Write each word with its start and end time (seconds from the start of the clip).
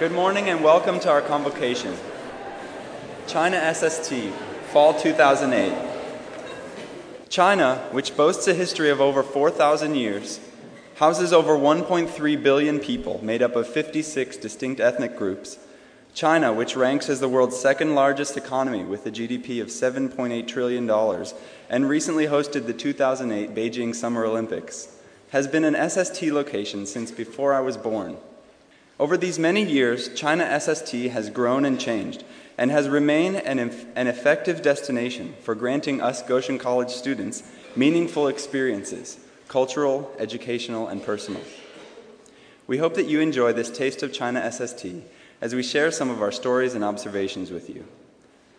Good 0.00 0.12
morning 0.12 0.48
and 0.48 0.64
welcome 0.64 0.98
to 1.00 1.10
our 1.10 1.20
convocation. 1.20 1.94
China 3.26 3.74
SST, 3.74 4.30
Fall 4.72 4.98
2008. 4.98 5.74
China, 7.28 7.86
which 7.92 8.16
boasts 8.16 8.48
a 8.48 8.54
history 8.54 8.88
of 8.88 9.02
over 9.02 9.22
4,000 9.22 9.94
years, 9.96 10.40
houses 10.94 11.34
over 11.34 11.52
1.3 11.52 12.42
billion 12.42 12.78
people 12.78 13.22
made 13.22 13.42
up 13.42 13.54
of 13.54 13.66
56 13.68 14.38
distinct 14.38 14.80
ethnic 14.80 15.18
groups. 15.18 15.58
China, 16.14 16.50
which 16.50 16.76
ranks 16.76 17.10
as 17.10 17.20
the 17.20 17.28
world's 17.28 17.58
second 17.58 17.94
largest 17.94 18.38
economy 18.38 18.82
with 18.82 19.04
a 19.04 19.10
GDP 19.10 19.60
of 19.60 19.68
$7.8 19.68 20.48
trillion 20.48 20.88
and 21.68 21.90
recently 21.90 22.24
hosted 22.24 22.64
the 22.64 22.72
2008 22.72 23.54
Beijing 23.54 23.94
Summer 23.94 24.24
Olympics, 24.24 24.96
has 25.32 25.46
been 25.46 25.64
an 25.64 25.90
SST 25.90 26.22
location 26.22 26.86
since 26.86 27.10
before 27.10 27.52
I 27.52 27.60
was 27.60 27.76
born. 27.76 28.16
Over 29.00 29.16
these 29.16 29.38
many 29.38 29.62
years, 29.64 30.10
China 30.12 30.60
SST 30.60 30.92
has 30.92 31.30
grown 31.30 31.64
and 31.64 31.80
changed 31.80 32.22
and 32.58 32.70
has 32.70 32.86
remained 32.86 33.36
an, 33.36 33.58
an 33.96 34.06
effective 34.08 34.60
destination 34.60 35.34
for 35.40 35.54
granting 35.54 36.02
us 36.02 36.22
Goshen 36.22 36.58
College 36.58 36.90
students 36.90 37.42
meaningful 37.74 38.28
experiences, 38.28 39.18
cultural, 39.48 40.14
educational, 40.18 40.86
and 40.86 41.02
personal. 41.02 41.40
We 42.66 42.76
hope 42.76 42.92
that 42.92 43.06
you 43.06 43.20
enjoy 43.20 43.54
this 43.54 43.70
taste 43.70 44.02
of 44.02 44.12
China 44.12 44.52
SST 44.52 44.84
as 45.40 45.54
we 45.54 45.62
share 45.62 45.90
some 45.90 46.10
of 46.10 46.20
our 46.20 46.30
stories 46.30 46.74
and 46.74 46.84
observations 46.84 47.50
with 47.50 47.70
you. 47.70 47.86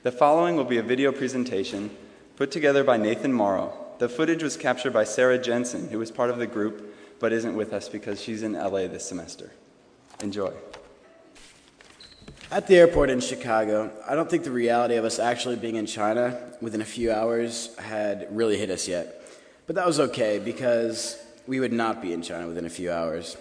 The 0.01 0.11
following 0.11 0.55
will 0.55 0.65
be 0.65 0.77
a 0.77 0.83
video 0.83 1.11
presentation 1.11 1.95
put 2.35 2.49
together 2.49 2.83
by 2.83 2.97
Nathan 2.97 3.31
Morrow. 3.31 3.77
The 3.99 4.09
footage 4.09 4.41
was 4.41 4.57
captured 4.57 4.91
by 4.91 5.03
Sarah 5.03 5.37
Jensen, 5.37 5.89
who 5.89 5.99
was 5.99 6.09
part 6.09 6.31
of 6.31 6.39
the 6.39 6.47
group 6.47 6.95
but 7.19 7.31
isn't 7.31 7.55
with 7.55 7.73
us 7.73 7.87
because 7.87 8.19
she's 8.19 8.41
in 8.41 8.53
LA 8.53 8.87
this 8.87 9.05
semester. 9.05 9.51
Enjoy. 10.21 10.51
At 12.51 12.67
the 12.67 12.75
airport 12.75 13.09
in 13.09 13.21
Chicago, 13.21 13.91
I 14.07 14.13
don't 14.13 14.29
think 14.29 14.43
the 14.43 14.51
reality 14.51 14.95
of 14.95 15.05
us 15.05 15.19
actually 15.19 15.55
being 15.55 15.75
in 15.75 15.85
China 15.85 16.37
within 16.59 16.81
a 16.81 16.85
few 16.85 17.11
hours 17.11 17.75
had 17.77 18.27
really 18.29 18.57
hit 18.57 18.69
us 18.69 18.87
yet. 18.87 19.21
But 19.67 19.75
that 19.77 19.87
was 19.87 19.99
okay 19.99 20.37
because 20.37 21.17
we 21.47 21.59
would 21.59 21.73
not 21.73 22.01
be 22.01 22.13
in 22.13 22.21
China 22.21 22.47
within 22.47 22.65
a 22.65 22.69
few 22.69 22.91
hours. 22.91 23.37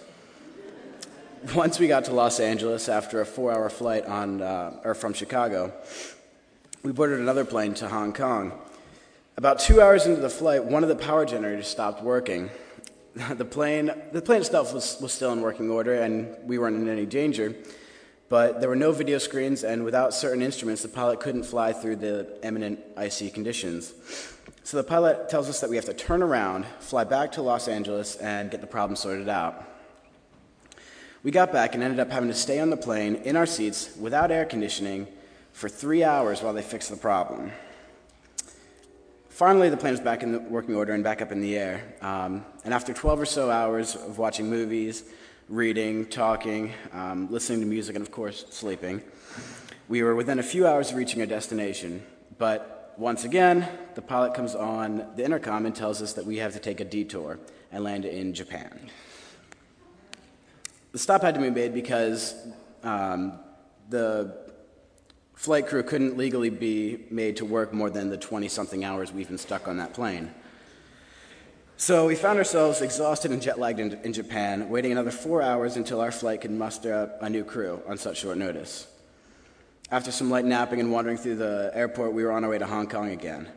Once 1.55 1.77
we 1.77 1.87
got 1.87 2.05
to 2.05 2.13
Los 2.13 2.39
Angeles 2.39 2.87
after 2.87 3.19
a 3.19 3.25
four 3.25 3.51
hour 3.51 3.69
flight 3.69 4.05
on, 4.05 4.41
uh, 4.41 4.79
or 4.83 4.93
from 4.93 5.13
Chicago, 5.13 5.73
we 6.83 6.91
boarded 6.91 7.19
another 7.19 7.45
plane 7.45 7.73
to 7.75 7.89
Hong 7.89 8.13
Kong. 8.13 8.53
About 9.37 9.59
two 9.59 9.81
hours 9.81 10.05
into 10.05 10.21
the 10.21 10.29
flight, 10.29 10.63
one 10.63 10.83
of 10.83 10.89
the 10.89 10.95
power 10.95 11.25
generators 11.25 11.67
stopped 11.67 12.01
working, 12.01 12.49
the 13.31 13.45
plane, 13.45 13.91
the 14.11 14.21
plane 14.21 14.41
itself 14.41 14.73
was, 14.73 14.97
was 15.01 15.11
still 15.11 15.33
in 15.33 15.41
working 15.41 15.69
order 15.69 15.95
and 16.01 16.35
we 16.43 16.57
weren't 16.57 16.77
in 16.77 16.87
any 16.87 17.05
danger, 17.05 17.55
but 18.29 18.61
there 18.61 18.69
were 18.69 18.77
no 18.77 18.93
video 18.93 19.17
screens, 19.17 19.65
and 19.65 19.83
without 19.83 20.13
certain 20.13 20.41
instruments, 20.41 20.81
the 20.81 20.87
pilot 20.87 21.19
couldn't 21.19 21.43
fly 21.43 21.73
through 21.73 21.97
the 21.97 22.39
imminent 22.43 22.79
icy 22.95 23.29
conditions. 23.29 23.93
So 24.63 24.77
the 24.77 24.85
pilot 24.85 25.27
tells 25.27 25.49
us 25.49 25.59
that 25.59 25.69
we 25.69 25.75
have 25.75 25.83
to 25.85 25.93
turn 25.93 26.23
around, 26.23 26.65
fly 26.79 27.03
back 27.03 27.33
to 27.33 27.41
Los 27.41 27.67
Angeles, 27.67 28.15
and 28.15 28.49
get 28.49 28.61
the 28.61 28.67
problem 28.67 28.95
sorted 28.95 29.27
out. 29.27 29.67
We 31.23 31.31
got 31.31 31.51
back 31.51 31.75
and 31.75 31.83
ended 31.83 31.99
up 31.99 32.09
having 32.09 32.29
to 32.29 32.35
stay 32.35 32.59
on 32.59 32.69
the 32.69 32.77
plane 32.77 33.15
in 33.15 33.35
our 33.35 33.45
seats 33.45 33.95
without 33.97 34.31
air 34.31 34.45
conditioning 34.45 35.07
for 35.51 35.67
three 35.67 36.03
hours 36.03 36.41
while 36.41 36.53
they 36.53 36.61
fixed 36.61 36.89
the 36.89 36.95
problem. 36.95 37.51
Finally, 39.41 39.69
the 39.69 39.77
plane 39.77 39.93
was 39.93 39.99
back 39.99 40.21
in 40.21 40.33
the 40.33 40.39
working 40.39 40.75
order 40.75 40.93
and 40.93 41.03
back 41.03 41.19
up 41.19 41.31
in 41.31 41.41
the 41.41 41.57
air. 41.57 41.95
Um, 42.03 42.45
and 42.63 42.75
after 42.75 42.93
12 42.93 43.21
or 43.21 43.25
so 43.25 43.49
hours 43.49 43.95
of 43.95 44.19
watching 44.19 44.47
movies, 44.47 45.03
reading, 45.49 46.05
talking, 46.05 46.71
um, 46.93 47.27
listening 47.31 47.59
to 47.61 47.65
music, 47.65 47.95
and 47.95 48.05
of 48.05 48.11
course, 48.11 48.45
sleeping, 48.51 49.01
we 49.89 50.03
were 50.03 50.13
within 50.13 50.37
a 50.37 50.43
few 50.43 50.67
hours 50.67 50.91
of 50.91 50.97
reaching 50.97 51.21
our 51.21 51.25
destination. 51.25 52.03
But 52.37 52.93
once 52.97 53.23
again, 53.23 53.67
the 53.95 54.03
pilot 54.03 54.35
comes 54.35 54.53
on 54.53 55.07
the 55.15 55.25
intercom 55.25 55.65
and 55.65 55.75
tells 55.75 56.03
us 56.03 56.13
that 56.13 56.25
we 56.27 56.37
have 56.37 56.53
to 56.53 56.59
take 56.59 56.79
a 56.79 56.85
detour 56.85 57.39
and 57.71 57.83
land 57.83 58.05
in 58.05 58.35
Japan. 58.35 58.91
The 60.91 60.99
stop 60.99 61.23
had 61.23 61.33
to 61.33 61.41
be 61.41 61.49
made 61.49 61.73
because 61.73 62.35
um, 62.83 63.39
the 63.89 64.40
flight 65.41 65.65
crew 65.65 65.81
couldn't 65.81 66.17
legally 66.17 66.51
be 66.51 66.99
made 67.09 67.35
to 67.35 67.43
work 67.43 67.73
more 67.73 67.89
than 67.89 68.11
the 68.11 68.17
20 68.17 68.47
something 68.47 68.85
hours 68.85 69.11
we've 69.11 69.27
been 69.27 69.39
stuck 69.39 69.67
on 69.67 69.77
that 69.77 69.91
plane. 69.91 70.29
So 71.77 72.05
we 72.05 72.13
found 72.13 72.37
ourselves 72.37 72.79
exhausted 72.81 73.31
and 73.31 73.41
jet 73.41 73.57
lagged 73.57 73.79
in, 73.79 73.93
in, 74.03 74.13
Japan, 74.13 74.69
waiting 74.69 74.91
another 74.91 75.09
four 75.09 75.41
hours 75.41 75.77
until 75.77 75.99
our 75.99 76.11
flight 76.11 76.41
could 76.41 76.51
muster 76.51 76.93
up 76.93 77.23
a 77.23 77.27
new 77.27 77.43
crew 77.43 77.81
on 77.87 77.97
such 77.97 78.19
short 78.19 78.37
notice. 78.37 78.85
After 79.89 80.11
some 80.11 80.29
light 80.29 80.45
napping 80.45 80.79
and 80.79 80.91
wandering 80.91 81.17
through 81.17 81.37
the 81.37 81.71
airport, 81.73 82.13
we 82.13 82.23
were 82.23 82.31
on 82.31 82.43
our 82.43 82.51
way 82.51 82.59
to 82.59 82.67
Hong 82.67 82.87
Kong 82.87 83.09
again. 83.09 83.49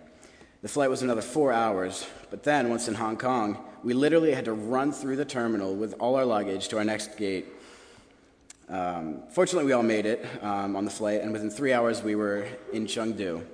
The 0.62 0.68
flight 0.68 0.88
was 0.88 1.02
another 1.02 1.20
four 1.20 1.52
hours, 1.52 2.06
but 2.30 2.44
then, 2.44 2.70
once 2.70 2.88
in 2.88 2.94
Hong 2.94 3.18
Kong, 3.18 3.62
we 3.82 3.92
literally 3.92 4.32
had 4.32 4.46
to 4.46 4.54
run 4.54 4.90
through 4.90 5.16
the 5.16 5.26
terminal 5.26 5.74
with 5.74 5.94
all 6.00 6.14
our 6.14 6.24
luggage 6.24 6.68
to 6.68 6.78
our 6.78 6.84
next 6.84 7.18
gate 7.18 7.44
um, 8.68 9.22
fortunately, 9.30 9.66
we 9.66 9.72
all 9.72 9.82
made 9.82 10.06
it 10.06 10.24
um, 10.42 10.74
on 10.76 10.84
the 10.84 10.90
flight, 10.90 11.20
and 11.20 11.32
within 11.32 11.50
three 11.50 11.72
hours, 11.72 12.02
we 12.02 12.14
were 12.14 12.46
in 12.72 12.86
Chengdu. 12.86 13.44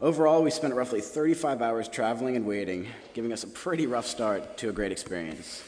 Overall, 0.00 0.44
we 0.44 0.50
spent 0.50 0.74
roughly 0.74 1.00
35 1.00 1.60
hours 1.60 1.88
traveling 1.88 2.36
and 2.36 2.46
waiting, 2.46 2.86
giving 3.14 3.32
us 3.32 3.42
a 3.42 3.48
pretty 3.48 3.86
rough 3.86 4.06
start 4.06 4.56
to 4.58 4.68
a 4.68 4.72
great 4.72 4.92
experience. 4.92 5.64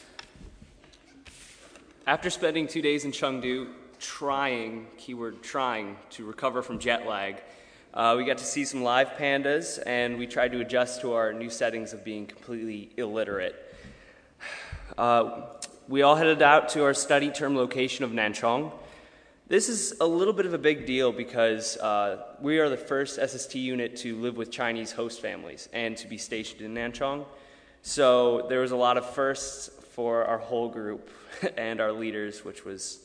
After 2.07 2.29
spending 2.29 2.65
two 2.65 2.81
days 2.81 3.03
in 3.03 3.11
Chengdu, 3.11 3.67
trying, 3.99 4.87
keyword 4.97 5.43
trying, 5.43 5.97
to 6.11 6.25
recover 6.25 6.61
from 6.61 6.79
jet 6.79 7.05
lag, 7.05 7.41
uh, 7.93 8.15
we 8.17 8.23
got 8.23 8.37
to 8.37 8.45
see 8.45 8.63
some 8.63 8.83
live 8.83 9.09
pandas, 9.09 9.83
and 9.85 10.17
we 10.17 10.25
tried 10.25 10.53
to 10.53 10.61
adjust 10.61 11.01
to 11.01 11.11
our 11.11 11.33
new 11.33 11.49
settings 11.49 11.91
of 11.91 12.05
being 12.05 12.25
completely 12.25 12.91
illiterate. 12.97 13.55
Uh, 14.97 15.47
we 15.91 16.03
all 16.03 16.15
headed 16.15 16.41
out 16.41 16.69
to 16.69 16.85
our 16.85 16.93
study 16.93 17.29
term 17.29 17.53
location 17.53 18.05
of 18.05 18.11
Nanchong. 18.11 18.71
This 19.49 19.67
is 19.67 19.93
a 19.99 20.07
little 20.07 20.33
bit 20.33 20.45
of 20.45 20.53
a 20.53 20.57
big 20.57 20.85
deal 20.85 21.11
because 21.11 21.75
uh, 21.75 22.23
we 22.39 22.59
are 22.59 22.69
the 22.69 22.77
first 22.77 23.19
SST 23.19 23.55
unit 23.55 23.97
to 23.97 24.15
live 24.15 24.37
with 24.37 24.49
Chinese 24.51 24.93
host 24.93 25.21
families 25.21 25.67
and 25.73 25.97
to 25.97 26.07
be 26.07 26.17
stationed 26.17 26.61
in 26.61 26.73
Nanchong. 26.73 27.25
So 27.81 28.45
there 28.47 28.61
was 28.61 28.71
a 28.71 28.77
lot 28.77 28.95
of 28.95 29.05
firsts 29.05 29.69
for 29.91 30.23
our 30.23 30.37
whole 30.37 30.69
group 30.69 31.09
and 31.57 31.81
our 31.81 31.91
leaders, 31.91 32.45
which 32.45 32.63
was 32.63 33.01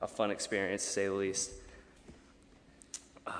a 0.00 0.06
fun 0.06 0.30
experience 0.30 0.84
to 0.84 0.90
say 0.90 1.06
the 1.06 1.12
least. 1.12 1.50
Uh, 3.26 3.32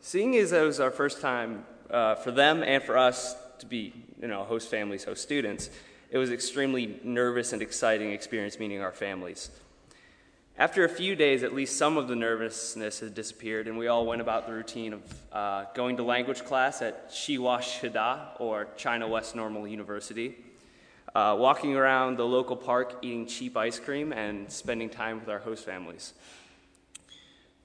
seeing 0.00 0.36
as 0.36 0.52
it 0.52 0.62
was 0.62 0.78
our 0.78 0.92
first 0.92 1.20
time 1.20 1.66
uh, 1.90 2.14
for 2.14 2.30
them 2.30 2.62
and 2.62 2.84
for 2.84 2.96
us 2.96 3.34
to 3.58 3.66
be, 3.66 3.92
you 4.22 4.28
know, 4.28 4.44
host 4.44 4.70
families, 4.70 5.02
host 5.02 5.24
students, 5.24 5.70
it 6.10 6.18
was 6.18 6.30
extremely 6.30 7.00
nervous 7.02 7.52
and 7.52 7.62
exciting 7.62 8.12
experience 8.12 8.58
meeting 8.58 8.80
our 8.80 8.92
families. 8.92 9.50
After 10.58 10.84
a 10.84 10.88
few 10.88 11.16
days, 11.16 11.42
at 11.42 11.54
least 11.54 11.76
some 11.76 11.98
of 11.98 12.08
the 12.08 12.16
nervousness 12.16 13.00
had 13.00 13.14
disappeared, 13.14 13.68
and 13.68 13.76
we 13.76 13.88
all 13.88 14.06
went 14.06 14.22
about 14.22 14.46
the 14.46 14.54
routine 14.54 14.94
of 14.94 15.02
uh, 15.30 15.64
going 15.74 15.98
to 15.98 16.02
language 16.02 16.44
class 16.44 16.80
at 16.80 17.10
Xihua 17.10 17.58
Shida, 17.58 18.40
or 18.40 18.68
China 18.76 19.06
West 19.06 19.36
Normal 19.36 19.68
University, 19.68 20.34
uh, 21.14 21.36
walking 21.38 21.76
around 21.76 22.16
the 22.16 22.24
local 22.24 22.56
park 22.56 23.00
eating 23.02 23.26
cheap 23.26 23.54
ice 23.54 23.78
cream, 23.78 24.12
and 24.12 24.50
spending 24.50 24.88
time 24.88 25.20
with 25.20 25.28
our 25.28 25.40
host 25.40 25.64
families. 25.64 26.14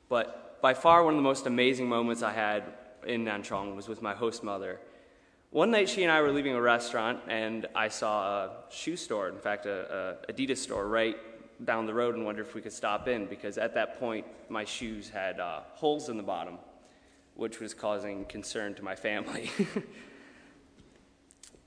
But 0.09 0.61
by 0.61 0.73
far, 0.73 1.05
one 1.05 1.13
of 1.13 1.17
the 1.17 1.23
most 1.23 1.47
amazing 1.47 1.87
moments 1.87 2.21
I 2.21 2.33
had 2.33 2.63
in 3.07 3.23
Nanchong 3.23 3.75
was 3.75 3.87
with 3.87 4.01
my 4.01 4.13
host 4.13 4.43
mother. 4.43 4.81
One 5.51 5.69
night, 5.69 5.89
she 5.89 6.03
and 6.03 6.11
I 6.13 6.21
were 6.21 6.31
leaving 6.31 6.55
a 6.55 6.61
restaurant, 6.61 7.19
and 7.27 7.67
I 7.75 7.89
saw 7.89 8.45
a 8.45 8.51
shoe 8.69 8.95
store, 8.95 9.27
in 9.27 9.37
fact, 9.37 9.65
a, 9.65 10.15
Adidas 10.29 10.59
store, 10.59 10.87
right 10.87 11.17
down 11.65 11.85
the 11.85 11.93
road, 11.93 12.15
and 12.15 12.23
wondered 12.23 12.47
if 12.47 12.55
we 12.55 12.61
could 12.61 12.71
stop 12.71 13.09
in 13.09 13.25
because 13.25 13.57
at 13.57 13.73
that 13.73 13.99
point, 13.99 14.25
my 14.47 14.63
shoes 14.63 15.09
had 15.09 15.41
uh, 15.41 15.59
holes 15.73 16.07
in 16.07 16.15
the 16.15 16.23
bottom, 16.23 16.57
which 17.35 17.59
was 17.59 17.73
causing 17.73 18.23
concern 18.25 18.75
to 18.75 18.81
my 18.81 18.95
family. 18.95 19.51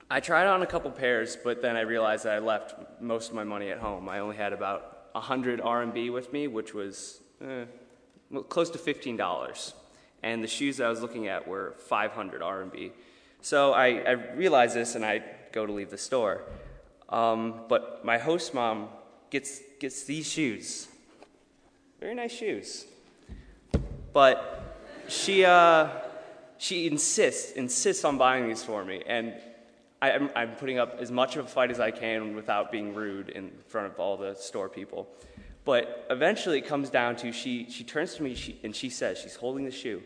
I 0.09 0.19
tried 0.19 0.47
on 0.47 0.63
a 0.63 0.67
couple 0.67 0.89
pairs, 0.89 1.37
but 1.43 1.61
then 1.61 1.75
I 1.75 1.81
realized 1.81 2.25
that 2.25 2.33
I 2.33 2.39
left 2.39 2.73
most 2.99 3.29
of 3.29 3.35
my 3.35 3.43
money 3.43 3.69
at 3.69 3.77
home. 3.77 4.09
I 4.09 4.17
only 4.17 4.35
had 4.35 4.51
about 4.51 5.09
100 5.11 5.61
RMB 5.61 6.11
with 6.11 6.33
me, 6.33 6.47
which 6.47 6.73
was 6.73 7.21
eh, 7.39 7.65
close 8.49 8.71
to 8.71 8.79
$15. 8.79 9.73
And 10.23 10.43
the 10.43 10.47
shoes 10.47 10.81
I 10.81 10.89
was 10.89 11.03
looking 11.03 11.27
at 11.27 11.47
were 11.47 11.75
500 11.77 12.41
RMB. 12.41 12.91
So 13.45 13.73
I, 13.73 13.99
I 13.99 14.11
realize 14.35 14.73
this 14.73 14.95
and 14.95 15.05
I 15.05 15.21
go 15.51 15.67
to 15.67 15.71
leave 15.71 15.91
the 15.91 15.99
store. 15.99 16.41
Um, 17.09 17.61
but 17.69 18.03
my 18.03 18.17
host 18.17 18.55
mom 18.55 18.87
gets, 19.29 19.61
gets 19.79 20.03
these 20.05 20.27
shoes. 20.27 20.87
Very 21.99 22.15
nice 22.15 22.31
shoes. 22.31 22.87
But 24.13 24.75
she, 25.07 25.45
uh, 25.45 25.89
she 26.57 26.87
insists, 26.87 27.51
insists 27.51 28.03
on 28.03 28.17
buying 28.17 28.47
these 28.47 28.63
for 28.63 28.83
me. 28.83 29.03
And 29.05 29.35
I, 30.01 30.09
am 30.09 30.31
I'm 30.35 30.55
putting 30.55 30.79
up 30.79 30.97
as 30.99 31.11
much 31.11 31.35
of 31.35 31.45
a 31.45 31.47
fight 31.47 31.69
as 31.69 31.79
I 31.79 31.91
can 31.91 32.35
without 32.35 32.71
being 32.71 32.95
rude 32.95 33.29
in 33.29 33.51
front 33.67 33.85
of 33.85 33.99
all 33.99 34.17
the 34.17 34.33
store 34.33 34.69
people. 34.69 35.07
But 35.65 36.07
eventually 36.09 36.57
it 36.57 36.65
comes 36.65 36.89
down 36.89 37.15
to 37.17 37.31
she, 37.31 37.69
she 37.69 37.83
turns 37.83 38.15
to 38.15 38.23
me 38.23 38.33
she, 38.33 38.59
and 38.63 38.75
she 38.75 38.89
says, 38.89 39.19
she's 39.19 39.35
holding 39.35 39.65
the 39.65 39.71
shoe. 39.71 40.01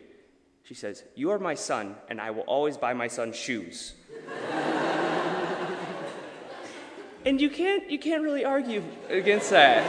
She 0.70 0.76
says, 0.76 1.02
You 1.16 1.32
are 1.32 1.40
my 1.40 1.54
son, 1.54 1.96
and 2.08 2.20
I 2.20 2.30
will 2.30 2.44
always 2.44 2.76
buy 2.76 2.94
my 2.94 3.08
son 3.08 3.32
shoes. 3.32 3.94
and 7.26 7.40
you 7.40 7.50
can't, 7.50 7.90
you 7.90 7.98
can't 7.98 8.22
really 8.22 8.44
argue 8.44 8.84
against 9.08 9.50
that. 9.50 9.84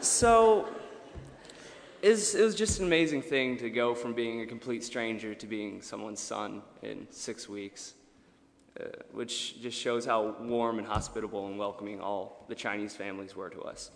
So 0.00 0.68
it 2.02 2.08
was, 2.08 2.34
it 2.34 2.42
was 2.42 2.56
just 2.56 2.80
an 2.80 2.86
amazing 2.86 3.22
thing 3.22 3.56
to 3.58 3.70
go 3.70 3.94
from 3.94 4.14
being 4.14 4.40
a 4.40 4.46
complete 4.46 4.82
stranger 4.82 5.32
to 5.32 5.46
being 5.46 5.80
someone's 5.80 6.18
son 6.18 6.62
in 6.82 7.06
six 7.12 7.48
weeks, 7.48 7.94
uh, 8.80 8.86
which 9.12 9.62
just 9.62 9.78
shows 9.78 10.04
how 10.04 10.34
warm 10.40 10.80
and 10.80 10.88
hospitable 10.88 11.46
and 11.46 11.56
welcoming 11.56 12.00
all 12.00 12.44
the 12.48 12.54
Chinese 12.56 12.96
families 12.96 13.36
were 13.36 13.48
to 13.48 13.60
us. 13.60 13.92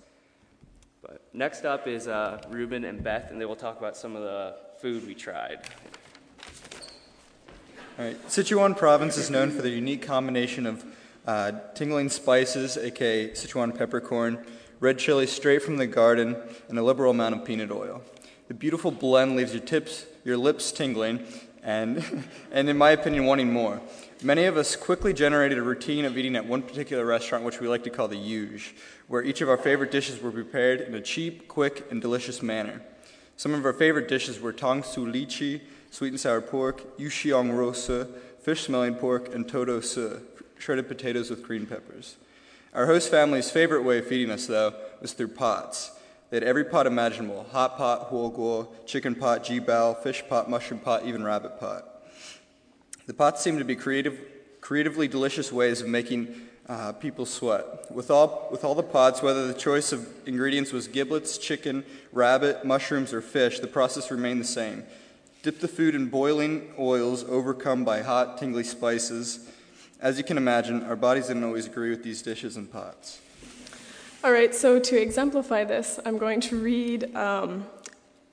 But 1.02 1.22
next 1.32 1.64
up 1.64 1.88
is 1.88 2.06
uh, 2.06 2.40
Ruben 2.50 2.84
and 2.84 3.02
Beth, 3.02 3.32
and 3.32 3.40
they 3.40 3.46
will 3.46 3.56
talk 3.56 3.80
about 3.80 3.96
some 3.96 4.14
of 4.14 4.22
the 4.22 4.54
food 4.82 5.06
we 5.06 5.14
tried. 5.14 5.60
All 7.96 8.04
right. 8.04 8.20
Sichuan 8.26 8.76
province 8.76 9.16
is 9.16 9.30
known 9.30 9.52
for 9.52 9.62
the 9.62 9.70
unique 9.70 10.02
combination 10.02 10.66
of 10.66 10.84
uh, 11.24 11.52
tingling 11.76 12.08
spices, 12.08 12.76
aka 12.76 13.30
Sichuan 13.30 13.78
peppercorn, 13.78 14.44
red 14.80 14.98
chili 14.98 15.28
straight 15.28 15.62
from 15.62 15.76
the 15.76 15.86
garden, 15.86 16.34
and 16.68 16.76
a 16.76 16.82
liberal 16.82 17.12
amount 17.12 17.36
of 17.36 17.44
peanut 17.44 17.70
oil. 17.70 18.02
The 18.48 18.54
beautiful 18.54 18.90
blend 18.90 19.36
leaves 19.36 19.54
your 19.54 19.62
tips, 19.62 20.06
your 20.24 20.36
lips 20.36 20.72
tingling, 20.72 21.20
and, 21.62 22.24
and 22.50 22.68
in 22.68 22.76
my 22.76 22.90
opinion, 22.90 23.24
wanting 23.26 23.52
more. 23.52 23.80
Many 24.20 24.46
of 24.46 24.56
us 24.56 24.74
quickly 24.74 25.12
generated 25.12 25.58
a 25.58 25.62
routine 25.62 26.04
of 26.04 26.18
eating 26.18 26.34
at 26.34 26.44
one 26.44 26.62
particular 26.62 27.06
restaurant, 27.06 27.44
which 27.44 27.60
we 27.60 27.68
like 27.68 27.84
to 27.84 27.90
call 27.90 28.08
the 28.08 28.16
Yuge, 28.16 28.72
where 29.06 29.22
each 29.22 29.42
of 29.42 29.48
our 29.48 29.58
favorite 29.58 29.92
dishes 29.92 30.20
were 30.20 30.32
prepared 30.32 30.80
in 30.80 30.92
a 30.96 31.00
cheap, 31.00 31.46
quick, 31.46 31.86
and 31.92 32.00
delicious 32.00 32.42
manner. 32.42 32.82
Some 33.36 33.54
of 33.54 33.64
our 33.64 33.72
favorite 33.72 34.08
dishes 34.08 34.40
were 34.40 34.52
tong 34.52 34.82
su 34.82 35.04
lichi, 35.04 35.60
sweet 35.90 36.08
and 36.08 36.20
sour 36.20 36.40
pork, 36.40 36.82
yu 36.98 37.10
rosa, 37.52 38.08
fish 38.40 38.66
smelling 38.66 38.94
pork, 38.94 39.34
and 39.34 39.48
todo 39.48 39.80
su, 39.80 40.20
shredded 40.58 40.88
potatoes 40.88 41.30
with 41.30 41.42
green 41.42 41.66
peppers. 41.66 42.16
Our 42.74 42.86
host 42.86 43.10
family's 43.10 43.50
favorite 43.50 43.82
way 43.82 43.98
of 43.98 44.06
feeding 44.06 44.30
us, 44.30 44.46
though, 44.46 44.74
was 45.00 45.12
through 45.12 45.28
pots. 45.28 45.92
They 46.30 46.36
had 46.36 46.44
every 46.44 46.64
pot 46.64 46.86
imaginable 46.86 47.46
hot 47.52 47.76
pot, 47.76 48.10
huoguo, 48.10 48.68
chicken 48.86 49.14
pot, 49.14 49.44
jibao, 49.44 50.02
fish 50.02 50.24
pot, 50.26 50.48
mushroom 50.48 50.80
pot, 50.80 51.04
even 51.04 51.22
rabbit 51.22 51.60
pot. 51.60 51.86
The 53.06 53.12
pots 53.12 53.42
seemed 53.42 53.58
to 53.58 53.64
be 53.64 53.76
creative, 53.76 54.18
creatively 54.62 55.08
delicious 55.08 55.52
ways 55.52 55.82
of 55.82 55.88
making 55.88 56.34
uh, 56.68 56.92
people 56.92 57.26
sweat. 57.26 57.90
With 57.90 58.10
all, 58.10 58.48
with 58.50 58.64
all 58.64 58.74
the 58.74 58.82
pots, 58.82 59.22
whether 59.22 59.46
the 59.46 59.54
choice 59.54 59.92
of 59.92 60.08
ingredients 60.26 60.72
was 60.72 60.88
giblets, 60.88 61.38
chicken, 61.38 61.84
rabbit, 62.12 62.64
mushrooms, 62.64 63.12
or 63.12 63.20
fish, 63.20 63.60
the 63.60 63.66
process 63.66 64.10
remained 64.10 64.40
the 64.40 64.46
same. 64.46 64.84
Dip 65.42 65.58
the 65.58 65.68
food 65.68 65.94
in 65.94 66.06
boiling 66.06 66.72
oils 66.78 67.24
overcome 67.24 67.84
by 67.84 68.02
hot, 68.02 68.38
tingly 68.38 68.62
spices. 68.62 69.48
As 70.00 70.18
you 70.18 70.24
can 70.24 70.36
imagine, 70.36 70.84
our 70.84 70.96
bodies 70.96 71.28
didn't 71.28 71.44
always 71.44 71.66
agree 71.66 71.90
with 71.90 72.04
these 72.04 72.22
dishes 72.22 72.56
and 72.56 72.70
pots. 72.70 73.20
All 74.24 74.30
right, 74.30 74.54
so 74.54 74.78
to 74.78 74.96
exemplify 74.96 75.64
this, 75.64 75.98
I'm 76.06 76.16
going 76.16 76.40
to 76.42 76.56
read 76.56 77.14
um, 77.16 77.66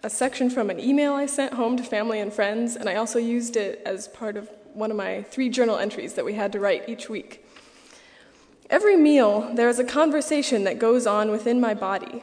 a 0.03 0.09
section 0.09 0.51
from 0.51 0.69
an 0.69 0.79
email 0.79 1.13
I 1.13 1.25
sent 1.25 1.53
home 1.53 1.77
to 1.77 1.83
family 1.83 2.19
and 2.19 2.31
friends, 2.31 2.75
and 2.75 2.87
I 2.87 2.95
also 2.95 3.17
used 3.17 3.55
it 3.55 3.81
as 3.87 4.07
part 4.07 4.37
of 4.37 4.49
one 4.73 4.91
of 4.91 4.97
my 4.97 5.23
three 5.23 5.49
journal 5.49 5.77
entries 5.77 6.13
that 6.13 6.23
we 6.23 6.33
had 6.33 6.51
to 6.51 6.59
write 6.59 6.87
each 6.87 7.09
week. 7.09 7.43
Every 8.69 8.95
meal, 8.95 9.49
there 9.55 9.67
is 9.67 9.79
a 9.79 9.83
conversation 9.83 10.63
that 10.65 10.77
goes 10.77 11.07
on 11.07 11.31
within 11.31 11.59
my 11.59 11.73
body. 11.73 12.21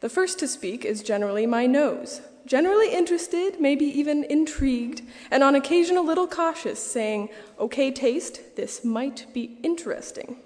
The 0.00 0.08
first 0.08 0.40
to 0.40 0.48
speak 0.48 0.84
is 0.84 1.00
generally 1.00 1.46
my 1.46 1.66
nose, 1.66 2.22
generally 2.44 2.92
interested, 2.92 3.60
maybe 3.60 3.84
even 3.84 4.24
intrigued, 4.24 5.02
and 5.30 5.44
on 5.44 5.54
occasion 5.54 5.96
a 5.96 6.02
little 6.02 6.26
cautious, 6.26 6.82
saying, 6.82 7.28
Okay, 7.60 7.92
taste, 7.92 8.56
this 8.56 8.84
might 8.84 9.26
be 9.32 9.58
interesting. 9.62 10.38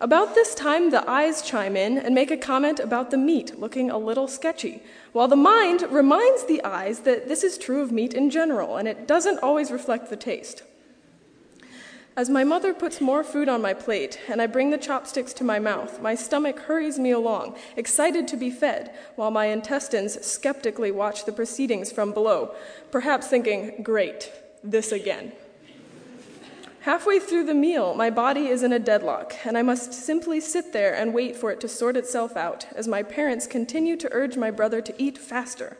About 0.00 0.36
this 0.36 0.54
time, 0.54 0.90
the 0.90 1.08
eyes 1.10 1.42
chime 1.42 1.76
in 1.76 1.98
and 1.98 2.14
make 2.14 2.30
a 2.30 2.36
comment 2.36 2.78
about 2.78 3.10
the 3.10 3.16
meat 3.16 3.58
looking 3.58 3.90
a 3.90 3.98
little 3.98 4.28
sketchy, 4.28 4.82
while 5.12 5.26
the 5.26 5.34
mind 5.34 5.82
reminds 5.90 6.44
the 6.44 6.62
eyes 6.62 7.00
that 7.00 7.26
this 7.26 7.42
is 7.42 7.58
true 7.58 7.80
of 7.80 7.90
meat 7.90 8.14
in 8.14 8.30
general 8.30 8.76
and 8.76 8.86
it 8.86 9.08
doesn't 9.08 9.38
always 9.38 9.72
reflect 9.72 10.10
the 10.10 10.16
taste. 10.16 10.62
As 12.16 12.30
my 12.30 12.44
mother 12.44 12.72
puts 12.72 13.00
more 13.00 13.24
food 13.24 13.48
on 13.48 13.60
my 13.60 13.74
plate 13.74 14.20
and 14.28 14.40
I 14.40 14.46
bring 14.46 14.70
the 14.70 14.78
chopsticks 14.78 15.32
to 15.34 15.44
my 15.44 15.58
mouth, 15.58 16.00
my 16.00 16.14
stomach 16.14 16.60
hurries 16.60 16.96
me 16.96 17.10
along, 17.10 17.56
excited 17.76 18.28
to 18.28 18.36
be 18.36 18.50
fed, 18.50 18.94
while 19.16 19.32
my 19.32 19.46
intestines 19.46 20.24
skeptically 20.24 20.92
watch 20.92 21.24
the 21.24 21.32
proceedings 21.32 21.90
from 21.90 22.12
below, 22.12 22.54
perhaps 22.92 23.26
thinking, 23.26 23.82
great, 23.82 24.30
this 24.62 24.92
again. 24.92 25.32
Halfway 26.82 27.18
through 27.18 27.46
the 27.46 27.54
meal, 27.54 27.94
my 27.94 28.10
body 28.10 28.46
is 28.46 28.62
in 28.62 28.72
a 28.72 28.78
deadlock, 28.78 29.34
and 29.44 29.58
I 29.58 29.62
must 29.62 29.92
simply 29.92 30.38
sit 30.38 30.72
there 30.72 30.94
and 30.94 31.14
wait 31.14 31.34
for 31.34 31.50
it 31.50 31.60
to 31.62 31.68
sort 31.68 31.96
itself 31.96 32.36
out 32.36 32.66
as 32.76 32.86
my 32.86 33.02
parents 33.02 33.48
continue 33.48 33.96
to 33.96 34.08
urge 34.12 34.36
my 34.36 34.52
brother 34.52 34.80
to 34.82 35.02
eat 35.02 35.18
faster. 35.18 35.78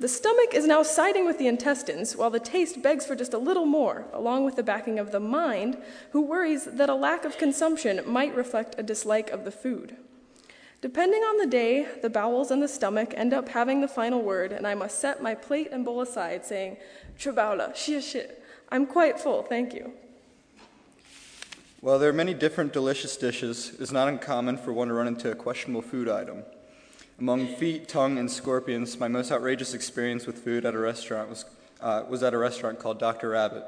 The 0.00 0.08
stomach 0.08 0.54
is 0.54 0.64
now 0.64 0.84
siding 0.84 1.26
with 1.26 1.38
the 1.38 1.48
intestines, 1.48 2.14
while 2.14 2.30
the 2.30 2.38
taste 2.38 2.82
begs 2.82 3.04
for 3.04 3.16
just 3.16 3.34
a 3.34 3.38
little 3.38 3.66
more, 3.66 4.06
along 4.12 4.44
with 4.44 4.54
the 4.54 4.62
backing 4.62 5.00
of 5.00 5.10
the 5.10 5.18
mind, 5.18 5.76
who 6.12 6.22
worries 6.22 6.66
that 6.66 6.88
a 6.88 6.94
lack 6.94 7.24
of 7.24 7.36
consumption 7.36 8.02
might 8.06 8.36
reflect 8.36 8.76
a 8.78 8.84
dislike 8.84 9.30
of 9.30 9.44
the 9.44 9.50
food. 9.50 9.96
Depending 10.80 11.22
on 11.22 11.38
the 11.38 11.46
day, 11.46 11.88
the 12.00 12.10
bowels 12.10 12.52
and 12.52 12.62
the 12.62 12.68
stomach 12.68 13.12
end 13.16 13.34
up 13.34 13.48
having 13.48 13.80
the 13.80 13.88
final 13.88 14.22
word, 14.22 14.52
and 14.52 14.64
I 14.64 14.74
must 14.74 15.00
set 15.00 15.20
my 15.20 15.34
plate 15.34 15.70
and 15.72 15.84
bowl 15.84 16.00
aside, 16.00 16.46
saying, 16.46 16.76
Chubaula, 17.18 17.74
xie 17.74 18.30
I'm 18.68 18.86
quite 18.86 19.18
full, 19.18 19.42
thank 19.42 19.74
you. 19.74 19.92
While 21.80 21.98
there 21.98 22.10
are 22.10 22.12
many 22.12 22.34
different 22.34 22.72
delicious 22.72 23.16
dishes, 23.16 23.74
it 23.74 23.80
is 23.80 23.90
not 23.90 24.06
uncommon 24.06 24.58
for 24.58 24.72
one 24.72 24.86
to 24.88 24.94
run 24.94 25.08
into 25.08 25.32
a 25.32 25.34
questionable 25.34 25.82
food 25.82 26.08
item. 26.08 26.44
Among 27.20 27.48
feet, 27.48 27.88
tongue, 27.88 28.16
and 28.16 28.30
scorpions, 28.30 29.00
my 29.00 29.08
most 29.08 29.32
outrageous 29.32 29.74
experience 29.74 30.24
with 30.24 30.38
food 30.38 30.64
at 30.64 30.76
a 30.76 30.78
restaurant 30.78 31.28
was, 31.28 31.44
uh, 31.80 32.04
was 32.08 32.22
at 32.22 32.32
a 32.32 32.38
restaurant 32.38 32.78
called 32.78 33.00
Dr. 33.00 33.30
Rabbit. 33.30 33.64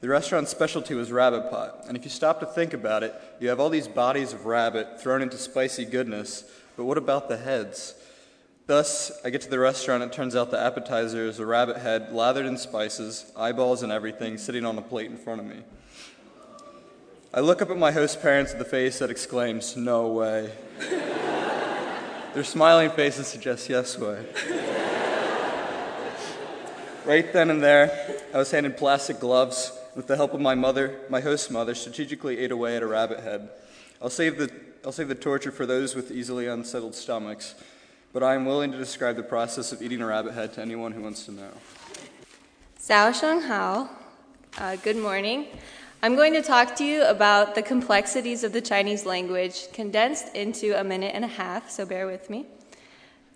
The 0.00 0.08
restaurant's 0.08 0.50
specialty 0.50 0.92
was 0.94 1.12
rabbit 1.12 1.48
pot, 1.48 1.84
and 1.86 1.96
if 1.96 2.02
you 2.02 2.10
stop 2.10 2.40
to 2.40 2.46
think 2.46 2.74
about 2.74 3.04
it, 3.04 3.14
you 3.38 3.48
have 3.50 3.60
all 3.60 3.70
these 3.70 3.86
bodies 3.86 4.32
of 4.32 4.46
rabbit 4.46 5.00
thrown 5.00 5.22
into 5.22 5.38
spicy 5.38 5.84
goodness, 5.84 6.42
but 6.76 6.86
what 6.86 6.98
about 6.98 7.28
the 7.28 7.36
heads? 7.36 7.94
Thus, 8.66 9.12
I 9.24 9.30
get 9.30 9.42
to 9.42 9.50
the 9.50 9.60
restaurant, 9.60 10.02
it 10.02 10.12
turns 10.12 10.34
out 10.34 10.50
the 10.50 10.60
appetizer 10.60 11.24
is 11.24 11.38
a 11.38 11.46
rabbit 11.46 11.76
head 11.76 12.12
lathered 12.12 12.46
in 12.46 12.56
spices, 12.56 13.30
eyeballs 13.36 13.84
and 13.84 13.92
everything, 13.92 14.38
sitting 14.38 14.64
on 14.64 14.76
a 14.76 14.82
plate 14.82 15.08
in 15.08 15.16
front 15.16 15.40
of 15.40 15.46
me. 15.46 15.62
I 17.32 17.38
look 17.38 17.62
up 17.62 17.70
at 17.70 17.78
my 17.78 17.92
host 17.92 18.20
parents 18.20 18.52
with 18.52 18.60
a 18.60 18.68
face 18.68 18.98
that 18.98 19.10
exclaims, 19.10 19.76
No 19.76 20.08
way. 20.08 20.50
Their 22.36 22.44
smiling 22.44 22.90
faces 22.90 23.28
suggest 23.28 23.66
yes 23.70 23.98
way. 23.98 24.22
right 27.06 27.32
then 27.32 27.48
and 27.48 27.62
there, 27.62 28.18
I 28.34 28.36
was 28.36 28.50
handed 28.50 28.76
plastic 28.76 29.20
gloves. 29.20 29.72
With 29.94 30.06
the 30.06 30.16
help 30.16 30.34
of 30.34 30.42
my 30.42 30.54
mother, 30.54 31.00
my 31.08 31.22
host 31.22 31.50
mother, 31.50 31.74
strategically 31.74 32.36
ate 32.36 32.50
away 32.50 32.76
at 32.76 32.82
a 32.82 32.86
rabbit 32.86 33.20
head. 33.20 33.48
I'll 34.02 34.10
save 34.10 34.36
the, 34.36 34.50
I'll 34.84 34.92
save 34.92 35.08
the 35.08 35.14
torture 35.14 35.50
for 35.50 35.64
those 35.64 35.94
with 35.94 36.10
easily 36.10 36.46
unsettled 36.46 36.94
stomachs, 36.94 37.54
but 38.12 38.22
I 38.22 38.34
am 38.34 38.44
willing 38.44 38.70
to 38.70 38.76
describe 38.76 39.16
the 39.16 39.22
process 39.22 39.72
of 39.72 39.80
eating 39.80 40.02
a 40.02 40.06
rabbit 40.06 40.34
head 40.34 40.52
to 40.52 40.60
anyone 40.60 40.92
who 40.92 41.00
wants 41.00 41.24
to 41.24 41.32
know. 41.32 41.52
Sao 42.76 43.12
Sheng 43.12 43.40
Hao, 43.40 43.88
uh, 44.58 44.76
good 44.76 44.98
morning. 44.98 45.46
I'm 46.02 46.14
going 46.14 46.34
to 46.34 46.42
talk 46.42 46.76
to 46.76 46.84
you 46.84 47.04
about 47.04 47.54
the 47.54 47.62
complexities 47.62 48.44
of 48.44 48.52
the 48.52 48.60
Chinese 48.60 49.06
language 49.06 49.72
condensed 49.72 50.34
into 50.36 50.78
a 50.78 50.84
minute 50.84 51.12
and 51.14 51.24
a 51.24 51.28
half, 51.28 51.70
so 51.70 51.86
bear 51.86 52.06
with 52.06 52.28
me. 52.28 52.44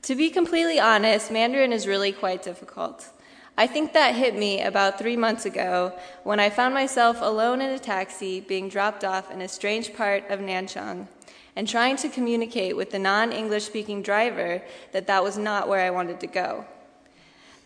To 0.02 0.14
be 0.14 0.28
completely 0.28 0.78
honest, 0.78 1.30
Mandarin 1.30 1.72
is 1.72 1.86
really 1.86 2.12
quite 2.12 2.42
difficult. 2.42 3.08
I 3.56 3.66
think 3.66 3.94
that 3.94 4.14
hit 4.14 4.36
me 4.36 4.60
about 4.60 4.98
three 4.98 5.16
months 5.16 5.46
ago 5.46 5.94
when 6.22 6.38
I 6.38 6.50
found 6.50 6.74
myself 6.74 7.18
alone 7.22 7.62
in 7.62 7.70
a 7.70 7.78
taxi 7.78 8.40
being 8.40 8.68
dropped 8.68 9.04
off 9.04 9.30
in 9.30 9.40
a 9.40 9.48
strange 9.48 9.94
part 9.94 10.30
of 10.30 10.40
Nanchong 10.40 11.08
and 11.56 11.66
trying 11.66 11.96
to 11.96 12.10
communicate 12.10 12.76
with 12.76 12.90
the 12.90 12.98
non 12.98 13.32
English 13.32 13.64
speaking 13.64 14.02
driver 14.02 14.62
that 14.92 15.06
that 15.06 15.24
was 15.24 15.38
not 15.38 15.66
where 15.66 15.80
I 15.80 15.90
wanted 15.90 16.20
to 16.20 16.26
go. 16.26 16.66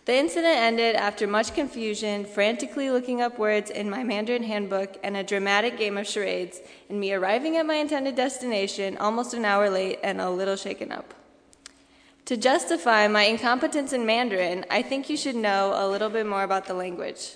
The 0.05 0.15
incident 0.15 0.57
ended 0.57 0.95
after 0.95 1.25
much 1.25 1.55
confusion, 1.55 2.25
frantically 2.25 2.91
looking 2.91 3.23
up 3.23 3.39
words 3.39 3.71
in 3.71 3.89
my 3.89 4.03
Mandarin 4.03 4.43
handbook, 4.43 4.97
and 5.01 5.17
a 5.17 5.23
dramatic 5.23 5.79
game 5.79 5.97
of 5.97 6.05
charades, 6.05 6.61
and 6.89 6.99
me 6.99 7.11
arriving 7.11 7.57
at 7.57 7.65
my 7.65 7.75
intended 7.75 8.15
destination 8.15 8.97
almost 8.97 9.33
an 9.33 9.45
hour 9.45 9.67
late 9.67 9.99
and 10.03 10.21
a 10.21 10.29
little 10.29 10.57
shaken 10.57 10.91
up. 10.91 11.15
To 12.25 12.37
justify 12.37 13.07
my 13.07 13.23
incompetence 13.23 13.93
in 13.93 14.05
Mandarin, 14.05 14.63
I 14.69 14.83
think 14.83 15.09
you 15.09 15.17
should 15.17 15.35
know 15.35 15.73
a 15.75 15.89
little 15.89 16.09
bit 16.09 16.27
more 16.27 16.43
about 16.43 16.65
the 16.65 16.75
language. 16.75 17.33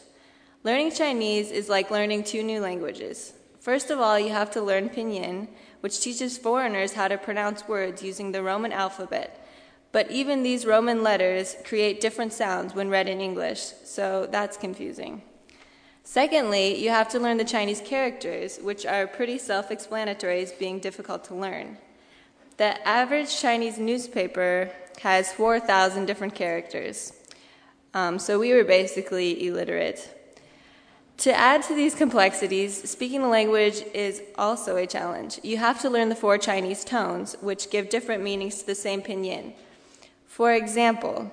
Learning 0.63 0.91
Chinese 0.91 1.49
is 1.49 1.69
like 1.69 1.89
learning 1.89 2.23
two 2.23 2.43
new 2.43 2.61
languages. 2.61 3.33
First 3.59 3.89
of 3.89 3.99
all, 3.99 4.19
you 4.19 4.29
have 4.29 4.51
to 4.51 4.61
learn 4.61 4.89
Pinyin, 4.89 5.47
which 5.81 6.01
teaches 6.01 6.37
foreigners 6.37 6.93
how 6.93 7.07
to 7.07 7.17
pronounce 7.17 7.67
words 7.67 8.03
using 8.03 8.31
the 8.31 8.43
Roman 8.43 8.71
alphabet. 8.71 9.43
But 9.91 10.11
even 10.11 10.43
these 10.43 10.65
Roman 10.65 11.01
letters 11.01 11.55
create 11.63 11.99
different 11.99 12.33
sounds 12.33 12.75
when 12.75 12.89
read 12.89 13.09
in 13.09 13.21
English, 13.21 13.59
so 13.83 14.27
that's 14.29 14.55
confusing. 14.55 15.23
Secondly, 16.03 16.75
you 16.75 16.89
have 16.89 17.09
to 17.09 17.19
learn 17.19 17.37
the 17.37 17.43
Chinese 17.43 17.81
characters, 17.81 18.59
which 18.61 18.85
are 18.85 19.07
pretty 19.07 19.37
self 19.37 19.71
explanatory 19.71 20.41
as 20.41 20.51
being 20.51 20.79
difficult 20.79 21.23
to 21.25 21.35
learn. 21.35 21.77
The 22.57 22.87
average 22.87 23.39
Chinese 23.39 23.77
newspaper 23.77 24.71
has 25.01 25.31
4,000 25.31 26.05
different 26.05 26.35
characters. 26.35 27.13
Um, 27.93 28.19
so 28.19 28.39
we 28.39 28.53
were 28.53 28.63
basically 28.63 29.47
illiterate. 29.47 30.15
To 31.19 31.33
add 31.33 31.63
to 31.63 31.75
these 31.75 31.95
complexities, 31.95 32.89
speaking 32.89 33.21
the 33.21 33.27
language 33.27 33.81
is 33.93 34.21
also 34.37 34.77
a 34.77 34.87
challenge. 34.87 35.39
You 35.43 35.57
have 35.57 35.81
to 35.81 35.89
learn 35.89 36.09
the 36.09 36.15
four 36.15 36.37
Chinese 36.37 36.83
tones, 36.83 37.35
which 37.41 37.69
give 37.69 37.89
different 37.89 38.23
meanings 38.23 38.59
to 38.59 38.67
the 38.67 38.75
same 38.75 39.01
pinyin. 39.01 39.53
For 40.29 40.53
example, 40.53 41.31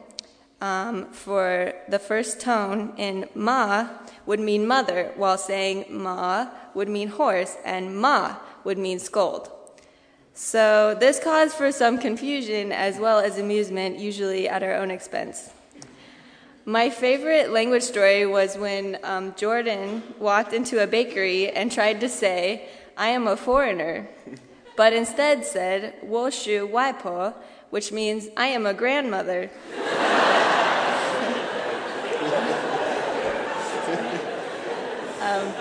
um, 0.61 1.13
for 1.13 1.75
the 1.87 1.99
first 1.99 2.41
tone 2.41 2.95
in 2.97 3.29
ma 3.35 3.89
would 4.25 4.41
mean 4.41 4.67
mother, 4.67 5.13
while 5.17 5.37
saying 5.37 5.85
ma 5.91 6.49
would 6.75 6.89
mean 6.89 7.09
horse 7.09 7.57
and 7.63 8.01
ma 8.01 8.37
would 8.65 8.79
mean 8.79 8.99
scold. 8.99 9.51
So 10.33 10.97
this 10.99 11.21
caused 11.21 11.55
for 11.55 11.71
some 11.73 11.99
confusion 11.99 12.73
as 12.73 12.99
well 12.99 13.19
as 13.21 13.39
amusement, 13.39 13.99
usually 13.99 14.49
at 14.49 14.63
our 14.63 14.75
own 14.75 14.91
expense. 14.91 15.51
My 16.65 16.89
favorite 16.89 17.51
language 17.51 17.85
story 17.85 18.25
was 18.27 18.57
when 18.57 18.99
um, 19.05 19.35
Jordan 19.37 20.03
walked 20.19 20.55
into 20.55 20.83
a 20.83 20.87
bakery 20.87 21.51
and 21.51 21.71
tried 21.71 22.01
to 22.01 22.09
say, 22.09 22.69
I 22.97 23.09
am 23.09 23.29
a 23.29 23.37
foreigner, 23.37 24.09
but 24.75 24.95
instead 24.95 25.45
said, 25.45 25.95
"Wushu 26.03 26.69
wai 26.69 26.93
po." 26.93 27.35
Which 27.71 27.93
means 27.93 28.29
I 28.37 28.47
am 28.49 28.67
a 28.67 28.75
grandmother. 28.75 29.51
um, 35.21 35.53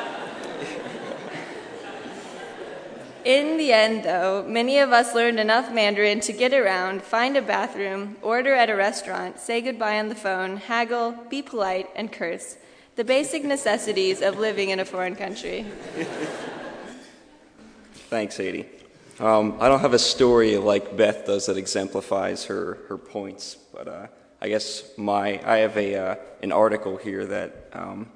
in 3.25 3.57
the 3.57 3.73
end, 3.73 4.05
though, 4.05 4.45
many 4.47 4.77
of 4.77 4.91
us 4.91 5.15
learned 5.15 5.39
enough 5.39 5.73
Mandarin 5.73 6.19
to 6.21 6.31
get 6.31 6.53
around, 6.53 7.01
find 7.01 7.35
a 7.35 7.41
bathroom, 7.41 8.17
order 8.21 8.53
at 8.53 8.69
a 8.69 8.75
restaurant, 8.75 9.39
say 9.39 9.61
goodbye 9.61 9.97
on 9.97 10.09
the 10.09 10.15
phone, 10.15 10.57
haggle, 10.57 11.13
be 11.27 11.41
polite, 11.41 11.89
and 11.95 12.11
curse. 12.11 12.57
The 12.95 13.03
basic 13.03 13.43
necessities 13.43 14.21
of 14.21 14.37
living 14.37 14.69
in 14.69 14.79
a 14.79 14.85
foreign 14.85 15.15
country. 15.15 15.65
Thanks, 18.09 18.35
Sadie. 18.35 18.74
Um, 19.17 19.55
I 19.61 19.69
don't 19.69 19.79
have 19.79 19.93
a 19.93 19.99
story 19.99 20.57
like 20.57 20.97
Beth 20.97 21.25
does 21.25 21.45
that 21.45 21.55
exemplifies 21.55 22.45
her, 22.47 22.79
her 22.89 22.97
points, 22.97 23.55
but 23.73 23.87
uh, 23.87 24.07
I 24.41 24.49
guess 24.49 24.83
my 24.97 25.39
I 25.49 25.59
have 25.59 25.77
a 25.77 25.95
uh, 25.95 26.15
an 26.43 26.51
article 26.51 26.97
here 26.97 27.25
that 27.25 27.69
um, 27.71 28.11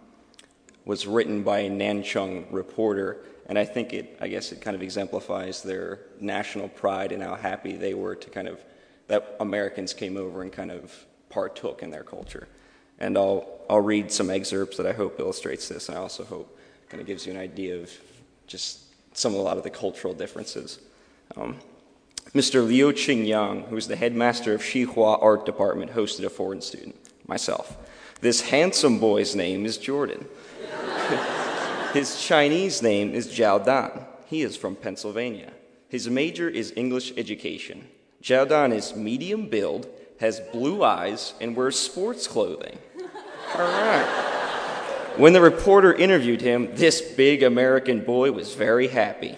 was 0.84 1.08
written 1.08 1.42
by 1.42 1.60
a 1.60 1.70
Nanchong 1.70 2.48
reporter, 2.52 3.24
and 3.46 3.58
I 3.58 3.64
think 3.64 3.94
it 3.94 4.18
I 4.20 4.28
guess 4.28 4.52
it 4.52 4.60
kind 4.60 4.76
of 4.76 4.82
exemplifies 4.82 5.64
their 5.64 6.02
national 6.20 6.68
pride 6.68 7.14
and 7.14 7.24
how 7.24 7.36
happy 7.36 7.78
they 7.78 7.94
were 7.94 8.16
to 8.16 8.30
kind 8.30 8.50
of 8.50 8.60
that 9.08 9.38
Americans 9.40 9.94
came 9.94 10.18
over 10.18 10.42
and 10.42 10.52
kind 10.52 10.70
of 10.70 10.94
partook 11.30 11.82
in 11.82 11.92
their 11.92 12.04
culture. 12.04 12.50
And 13.00 13.18
I'll 13.18 13.48
I'll 13.70 13.80
read 13.80 14.12
some 14.12 14.30
excerpts 14.30 14.76
that 14.76 14.86
I 14.86 14.92
hope 14.92 15.18
illustrates 15.18 15.70
this, 15.70 15.88
and 15.88 15.98
I 15.98 16.02
also 16.02 16.26
hope 16.26 16.60
kind 16.90 17.00
of 17.00 17.08
gives 17.08 17.26
you 17.26 17.32
an 17.32 17.40
idea 17.40 17.78
of 17.82 17.90
just 18.48 18.82
some 19.18 19.34
of 19.34 19.40
a 19.40 19.42
lot 19.42 19.56
of 19.56 19.64
the 19.64 19.70
cultural 19.70 20.14
differences. 20.14 20.80
Um, 21.38 21.58
Mr. 22.34 22.66
Liu 22.66 22.92
Qingyang, 22.94 23.68
who 23.68 23.78
is 23.78 23.88
the 23.88 23.96
headmaster 23.96 24.54
of 24.54 24.62
Xihua 24.62 25.22
Art 25.22 25.46
Department, 25.46 25.94
hosted 25.94 26.26
a 26.26 26.30
foreign 26.30 26.62
student, 26.62 26.96
myself. 27.28 27.78
This 28.22 28.42
handsome 28.42 29.00
boy's 29.00 29.36
name 29.36 29.66
is 29.66 29.78
Jordan. 29.78 30.28
His 31.94 32.22
Chinese 32.22 32.84
name 32.84 33.14
is 33.14 33.28
Zhao 33.28 33.64
Dan. 33.66 34.06
He 34.28 34.44
is 34.44 34.56
from 34.56 34.76
Pennsylvania. 34.76 35.52
His 35.88 36.08
major 36.08 36.48
is 36.48 36.72
English 36.76 37.14
education. 37.18 37.88
Zhao 38.22 38.48
Dan 38.48 38.72
is 38.74 38.96
medium 38.96 39.48
build, 39.48 39.88
has 40.20 40.40
blue 40.52 40.84
eyes, 40.84 41.34
and 41.42 41.56
wears 41.56 41.80
sports 41.80 42.28
clothing. 42.28 42.78
All 43.56 43.62
right. 43.62 45.16
When 45.18 45.34
the 45.34 45.42
reporter 45.42 45.94
interviewed 45.94 46.42
him, 46.42 46.76
this 46.76 47.02
big 47.02 47.42
American 47.42 48.02
boy 48.02 48.32
was 48.32 48.54
very 48.54 48.88
happy. 48.88 49.36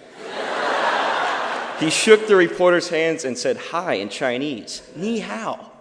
He 1.78 1.90
shook 1.90 2.26
the 2.26 2.36
reporter's 2.36 2.88
hands 2.88 3.24
and 3.24 3.36
said 3.36 3.56
hi 3.56 3.94
in 3.94 4.08
Chinese, 4.08 4.82
Ni 4.94 5.20
hao. 5.20 5.72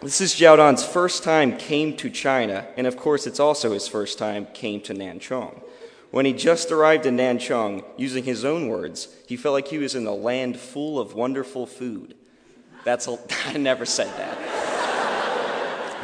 This 0.00 0.20
is 0.20 0.34
Zhao 0.34 0.56
Dan's 0.56 0.84
first 0.84 1.22
time 1.22 1.56
came 1.56 1.96
to 1.98 2.10
China, 2.10 2.66
and 2.76 2.86
of 2.86 2.96
course, 2.96 3.26
it's 3.26 3.38
also 3.38 3.72
his 3.72 3.86
first 3.86 4.18
time 4.18 4.46
came 4.52 4.80
to 4.82 4.94
Nanchong. 4.94 5.62
When 6.10 6.26
he 6.26 6.32
just 6.32 6.72
arrived 6.72 7.06
in 7.06 7.16
Nanchong, 7.16 7.84
using 7.96 8.24
his 8.24 8.44
own 8.44 8.68
words, 8.68 9.08
he 9.26 9.36
felt 9.36 9.54
like 9.54 9.68
he 9.68 9.78
was 9.78 9.94
in 9.94 10.06
a 10.06 10.12
land 10.12 10.58
full 10.58 10.98
of 10.98 11.14
wonderful 11.14 11.66
food. 11.66 12.14
That's 12.84 13.06
a, 13.06 13.16
I 13.46 13.56
never 13.58 13.86
said 13.86 14.08
that. 14.18 14.62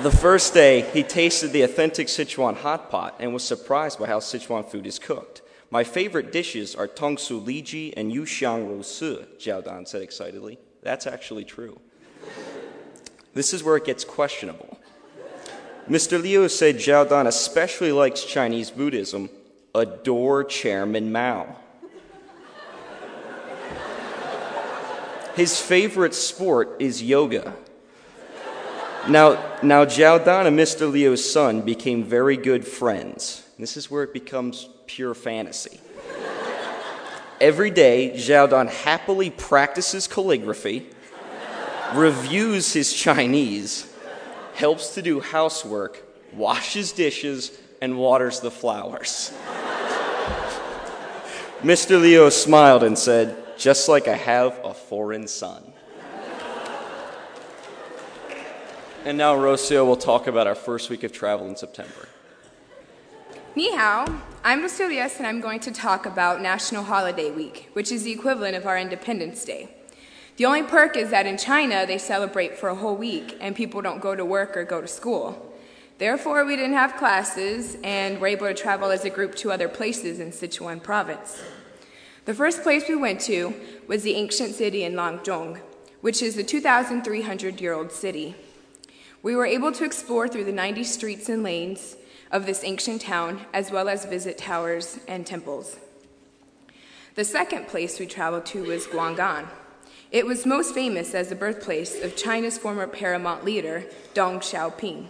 The 0.03 0.13
first 0.13 0.55
day, 0.55 0.83
he 0.93 1.03
tasted 1.03 1.49
the 1.49 1.63
authentic 1.63 2.07
Sichuan 2.07 2.55
hot 2.55 2.91
pot 2.91 3.17
and 3.19 3.35
was 3.35 3.43
surprised 3.43 3.99
by 3.99 4.07
how 4.07 4.21
Sichuan 4.21 4.65
food 4.65 4.87
is 4.87 5.01
cooked. 5.01 5.43
My 5.71 5.85
favorite 5.85 6.33
dishes 6.33 6.75
are 6.75 6.89
tongsu 6.89 7.45
liji 7.45 7.93
and 7.97 8.11
yu 8.11 8.23
yuxiang 8.23 8.69
rosu, 8.69 9.27
Zhao 9.39 9.63
Dan 9.63 9.85
said 9.85 10.01
excitedly. 10.01 10.59
That's 10.83 11.07
actually 11.07 11.45
true. 11.45 11.79
This 13.35 13.53
is 13.53 13.63
where 13.63 13.77
it 13.77 13.85
gets 13.85 14.05
questionable. 14.05 14.79
Mr. 15.89 16.21
Liu 16.21 16.49
said 16.49 16.77
Zhao 16.77 17.09
Dan 17.09 17.27
especially 17.27 17.93
likes 17.93 18.25
Chinese 18.25 18.71
Buddhism, 18.71 19.29
adore 19.75 20.45
Chairman 20.45 21.13
Mao. 21.13 21.57
His 25.37 25.61
favorite 25.61 26.15
sport 26.15 26.77
is 26.81 27.03
yoga. 27.03 27.55
Now, 29.07 29.57
now 29.63 29.85
Zhao 29.85 30.25
Dan 30.25 30.47
and 30.47 30.59
Mr. 30.59 30.91
Liu's 30.91 31.31
son 31.31 31.61
became 31.61 32.03
very 32.03 32.37
good 32.37 32.67
friends. 32.67 33.47
This 33.59 33.77
is 33.77 33.91
where 33.91 34.03
it 34.03 34.13
becomes 34.13 34.69
pure 34.89 35.15
fantasy. 35.15 35.81
Every 37.41 37.71
day, 37.71 38.15
Zhao 38.17 38.51
Dan 38.51 38.67
happily 38.67 39.31
practices 39.31 40.09
calligraphy, 40.09 40.87
reviews 41.95 42.73
his 42.73 42.93
Chinese, 42.93 43.95
helps 44.55 44.95
to 44.95 45.03
do 45.03 45.21
housework, 45.21 46.03
washes 46.33 46.91
dishes, 46.91 47.57
and 47.81 47.97
waters 47.97 48.41
the 48.41 48.51
flowers. 48.51 49.33
Mr. 51.63 52.01
Liu 52.01 52.29
smiled 52.31 52.83
and 52.83 52.99
said, 52.99 53.37
Just 53.57 53.89
like 53.89 54.09
I 54.09 54.17
have 54.17 54.59
a 54.65 54.75
foreign 54.75 55.29
son. 55.29 55.73
And 59.05 59.17
now 59.17 59.37
Rocio 59.37 59.87
will 59.87 59.97
talk 59.97 60.27
about 60.27 60.47
our 60.47 60.55
first 60.57 60.91
week 60.91 61.05
of 61.05 61.13
travel 61.13 61.47
in 61.47 61.57
September. 61.57 62.09
Ni 63.59 63.75
hao, 63.75 64.21
I'm 64.45 64.63
Lucilius 64.63 65.19
and 65.19 65.27
I'm 65.27 65.41
going 65.41 65.59
to 65.59 65.73
talk 65.73 66.07
about 66.07 66.41
National 66.41 66.85
Holiday 66.85 67.33
Week, 67.33 67.69
which 67.73 67.91
is 67.91 68.05
the 68.05 68.13
equivalent 68.13 68.55
of 68.55 68.67
our 68.67 68.79
Independence 68.79 69.45
Day. 69.45 69.69
The 70.37 70.45
only 70.45 70.63
perk 70.63 70.97
is 70.97 71.11
that 71.11 71.27
in 71.27 71.37
China 71.37 71.85
they 71.85 71.99
celebrate 71.99 72.57
for 72.57 72.69
a 72.69 72.77
whole 72.77 72.95
week 72.95 73.37
and 73.41 73.57
people 73.57 73.83
don't 73.83 74.01
go 74.01 74.15
to 74.15 74.25
work 74.25 74.57
or 74.57 74.63
go 74.63 74.81
to 74.81 74.87
school. 74.87 75.53
Therefore, 75.99 76.45
we 76.45 76.55
didn't 76.55 76.75
have 76.75 76.95
classes 76.95 77.77
and 77.83 78.21
were 78.21 78.29
able 78.29 78.47
to 78.47 78.55
travel 78.55 78.93
as 78.93 79.05
a 79.05 79.11
group 79.11 79.35
to 79.39 79.51
other 79.51 79.69
places 79.69 80.21
in 80.21 80.31
Sichuan 80.31 80.81
province. 80.81 81.43
The 82.27 82.35
first 82.35 82.63
place 82.63 82.85
we 82.89 82.95
went 82.95 83.21
to 83.23 83.57
was 83.89 84.05
the 84.05 84.15
ancient 84.15 84.55
city 84.55 84.85
in 84.85 84.93
Langzhong, 84.93 85.61
which 86.01 86.23
is 86.23 86.39
a 86.39 86.45
2,300 86.45 87.61
year 87.61 87.75
old 87.75 87.91
city. 87.91 88.37
We 89.21 89.35
were 89.35 89.47
able 89.47 89.73
to 89.73 89.85
explore 89.85 90.29
through 90.29 90.45
the 90.45 90.53
90 90.53 90.85
streets 90.85 91.29
and 91.29 91.43
lanes 91.43 91.97
of 92.31 92.47
this 92.47 92.65
ancient 92.65 93.03
town, 93.03 93.41
as 93.53 93.71
well 93.71 93.89
as 93.89 94.05
visit 94.05 94.39
towers 94.39 94.99
and 95.09 95.27
temples. 95.27 95.79
The 97.15 97.25
second 97.25 97.67
place 97.67 97.99
we 97.99 98.07
traveled 98.07 98.47
to 98.47 98.65
was 98.65 98.87
Guang'an. 98.87 99.49
It 100.11 100.25
was 100.25 100.47
most 100.47 100.75
famous 100.75 101.15
as 101.15 101.29
the 101.29 101.35
birthplace 101.35 102.03
of 102.03 102.17
China's 102.17 102.57
former 102.57 102.87
paramount 102.87 103.45
leader, 103.45 103.85
Deng 104.15 104.39
Xiaoping. 104.39 105.09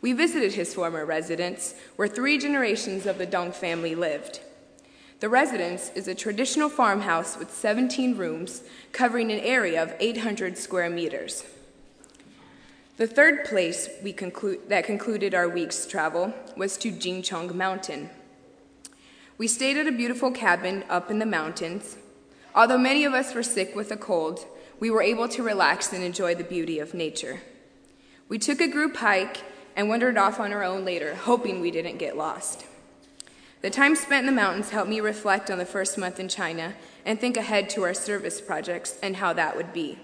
We 0.00 0.12
visited 0.12 0.54
his 0.54 0.74
former 0.74 1.04
residence, 1.04 1.74
where 1.96 2.08
three 2.08 2.38
generations 2.38 3.06
of 3.06 3.18
the 3.18 3.26
Deng 3.26 3.54
family 3.54 3.94
lived. 3.94 4.40
The 5.20 5.28
residence 5.28 5.90
is 5.94 6.08
a 6.08 6.14
traditional 6.14 6.68
farmhouse 6.68 7.38
with 7.38 7.54
17 7.54 8.16
rooms, 8.16 8.62
covering 8.92 9.30
an 9.30 9.40
area 9.40 9.82
of 9.82 9.94
800 10.00 10.58
square 10.58 10.90
meters. 10.90 11.44
The 12.96 13.06
third 13.08 13.44
place 13.44 13.88
we 14.04 14.12
conclu- 14.12 14.68
that 14.68 14.84
concluded 14.84 15.34
our 15.34 15.48
week's 15.48 15.84
travel 15.84 16.32
was 16.56 16.76
to 16.78 16.92
Jincheng 16.92 17.52
Mountain. 17.52 18.08
We 19.36 19.48
stayed 19.48 19.76
at 19.76 19.88
a 19.88 19.92
beautiful 19.92 20.30
cabin 20.30 20.84
up 20.88 21.10
in 21.10 21.18
the 21.18 21.26
mountains. 21.26 21.96
Although 22.54 22.78
many 22.78 23.04
of 23.04 23.12
us 23.12 23.34
were 23.34 23.42
sick 23.42 23.74
with 23.74 23.90
a 23.90 23.96
cold, 23.96 24.46
we 24.78 24.90
were 24.90 25.02
able 25.02 25.26
to 25.30 25.42
relax 25.42 25.92
and 25.92 26.04
enjoy 26.04 26.36
the 26.36 26.44
beauty 26.44 26.78
of 26.78 26.94
nature. 26.94 27.40
We 28.28 28.38
took 28.38 28.60
a 28.60 28.68
group 28.68 28.94
hike 28.94 29.38
and 29.74 29.88
wandered 29.88 30.16
off 30.16 30.38
on 30.38 30.52
our 30.52 30.62
own 30.62 30.84
later, 30.84 31.16
hoping 31.16 31.60
we 31.60 31.72
didn't 31.72 31.98
get 31.98 32.16
lost. 32.16 32.64
The 33.60 33.70
time 33.70 33.96
spent 33.96 34.20
in 34.20 34.26
the 34.26 34.40
mountains 34.40 34.70
helped 34.70 34.88
me 34.90 35.00
reflect 35.00 35.50
on 35.50 35.58
the 35.58 35.66
first 35.66 35.98
month 35.98 36.20
in 36.20 36.28
China 36.28 36.74
and 37.04 37.18
think 37.18 37.36
ahead 37.36 37.68
to 37.70 37.82
our 37.82 37.94
service 37.94 38.40
projects 38.40 38.98
and 39.02 39.16
how 39.16 39.32
that 39.32 39.56
would 39.56 39.72
be. 39.72 39.98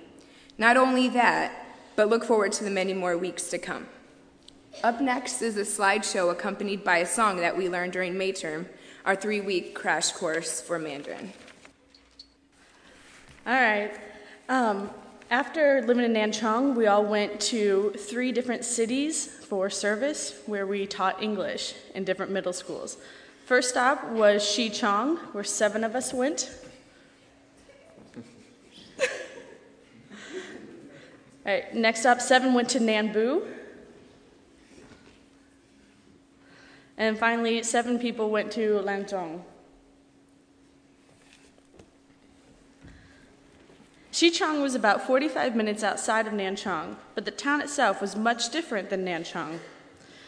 Not 0.59 0.77
only 0.77 1.09
that, 1.11 1.70
but 2.01 2.09
look 2.09 2.25
forward 2.25 2.51
to 2.51 2.65
the 2.65 2.71
many 2.71 2.95
more 2.95 3.19
weeks 3.19 3.51
to 3.51 3.59
come. 3.59 3.87
Up 4.83 5.03
next 5.03 5.43
is 5.43 5.59
a 5.59 5.65
slideshow 5.65 6.33
accompanied 6.33 6.83
by 6.83 6.97
a 6.97 7.07
song 7.07 7.37
that 7.37 7.55
we 7.55 7.69
learned 7.69 7.93
during 7.93 8.17
May 8.17 8.33
term, 8.33 8.67
our 9.05 9.15
three 9.15 9.43
week 9.43 9.75
crash 9.75 10.11
course 10.13 10.63
for 10.63 10.79
Mandarin. 10.79 11.31
All 13.47 13.53
right. 13.53 13.93
Um, 14.49 14.89
after 15.31 15.83
living 15.83 16.07
in 16.07 16.15
Nanchong, 16.15 16.75
we 16.75 16.87
all 16.87 17.05
went 17.05 17.39
to 17.53 17.93
three 17.99 18.33
different 18.33 18.65
cities 18.65 19.27
for 19.27 19.69
service 19.69 20.41
where 20.47 20.67
we 20.67 20.87
taught 20.87 21.23
English 21.23 21.75
in 21.95 22.05
different 22.05 22.33
middle 22.33 22.55
schools. 22.55 22.97
First 23.45 23.69
stop 23.69 24.09
was 24.13 24.41
Xichong, 24.43 25.19
where 25.35 25.45
seven 25.45 25.85
of 25.85 25.95
us 25.95 26.15
went. 26.15 26.51
Right, 31.45 31.75
next 31.75 32.05
up, 32.05 32.21
seven 32.21 32.53
went 32.53 32.69
to 32.71 32.79
Nanbu. 32.79 33.47
And 36.99 37.19
finally, 37.19 37.63
seven 37.63 37.99
people 37.99 38.31
went 38.31 38.53
to 38.53 38.81
Langzhong. 38.85 39.41
Xichong 44.13 44.61
was 44.61 44.75
about 44.75 45.07
45 45.07 45.57
minutes 45.57 45.83
outside 45.83 46.27
of 46.27 46.35
Nanchong, 46.35 46.97
but 47.15 47.25
the 47.25 47.31
town 47.31 47.63
itself 47.63 48.03
was 48.03 48.17
much 48.17 48.51
different 48.51 48.91
than 48.91 49.03
Nanchong. 49.05 49.61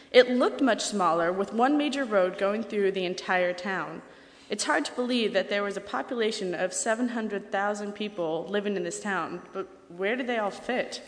It 0.09 0.31
looked 0.31 0.61
much 0.61 0.81
smaller, 0.81 1.31
with 1.31 1.53
one 1.53 1.77
major 1.77 2.05
road 2.05 2.39
going 2.39 2.63
through 2.63 2.93
the 2.93 3.05
entire 3.05 3.53
town. 3.53 4.01
It's 4.49 4.63
hard 4.63 4.85
to 4.85 4.93
believe 4.93 5.33
that 5.33 5.49
there 5.49 5.63
was 5.63 5.77
a 5.77 5.81
population 5.81 6.55
of 6.55 6.73
700,000 6.73 7.91
people 7.91 8.47
living 8.49 8.75
in 8.75 8.83
this 8.83 8.99
town, 8.99 9.41
but 9.51 9.82
where 9.97 10.15
did 10.15 10.27
they 10.27 10.37
all 10.37 10.51
fit? 10.51 11.01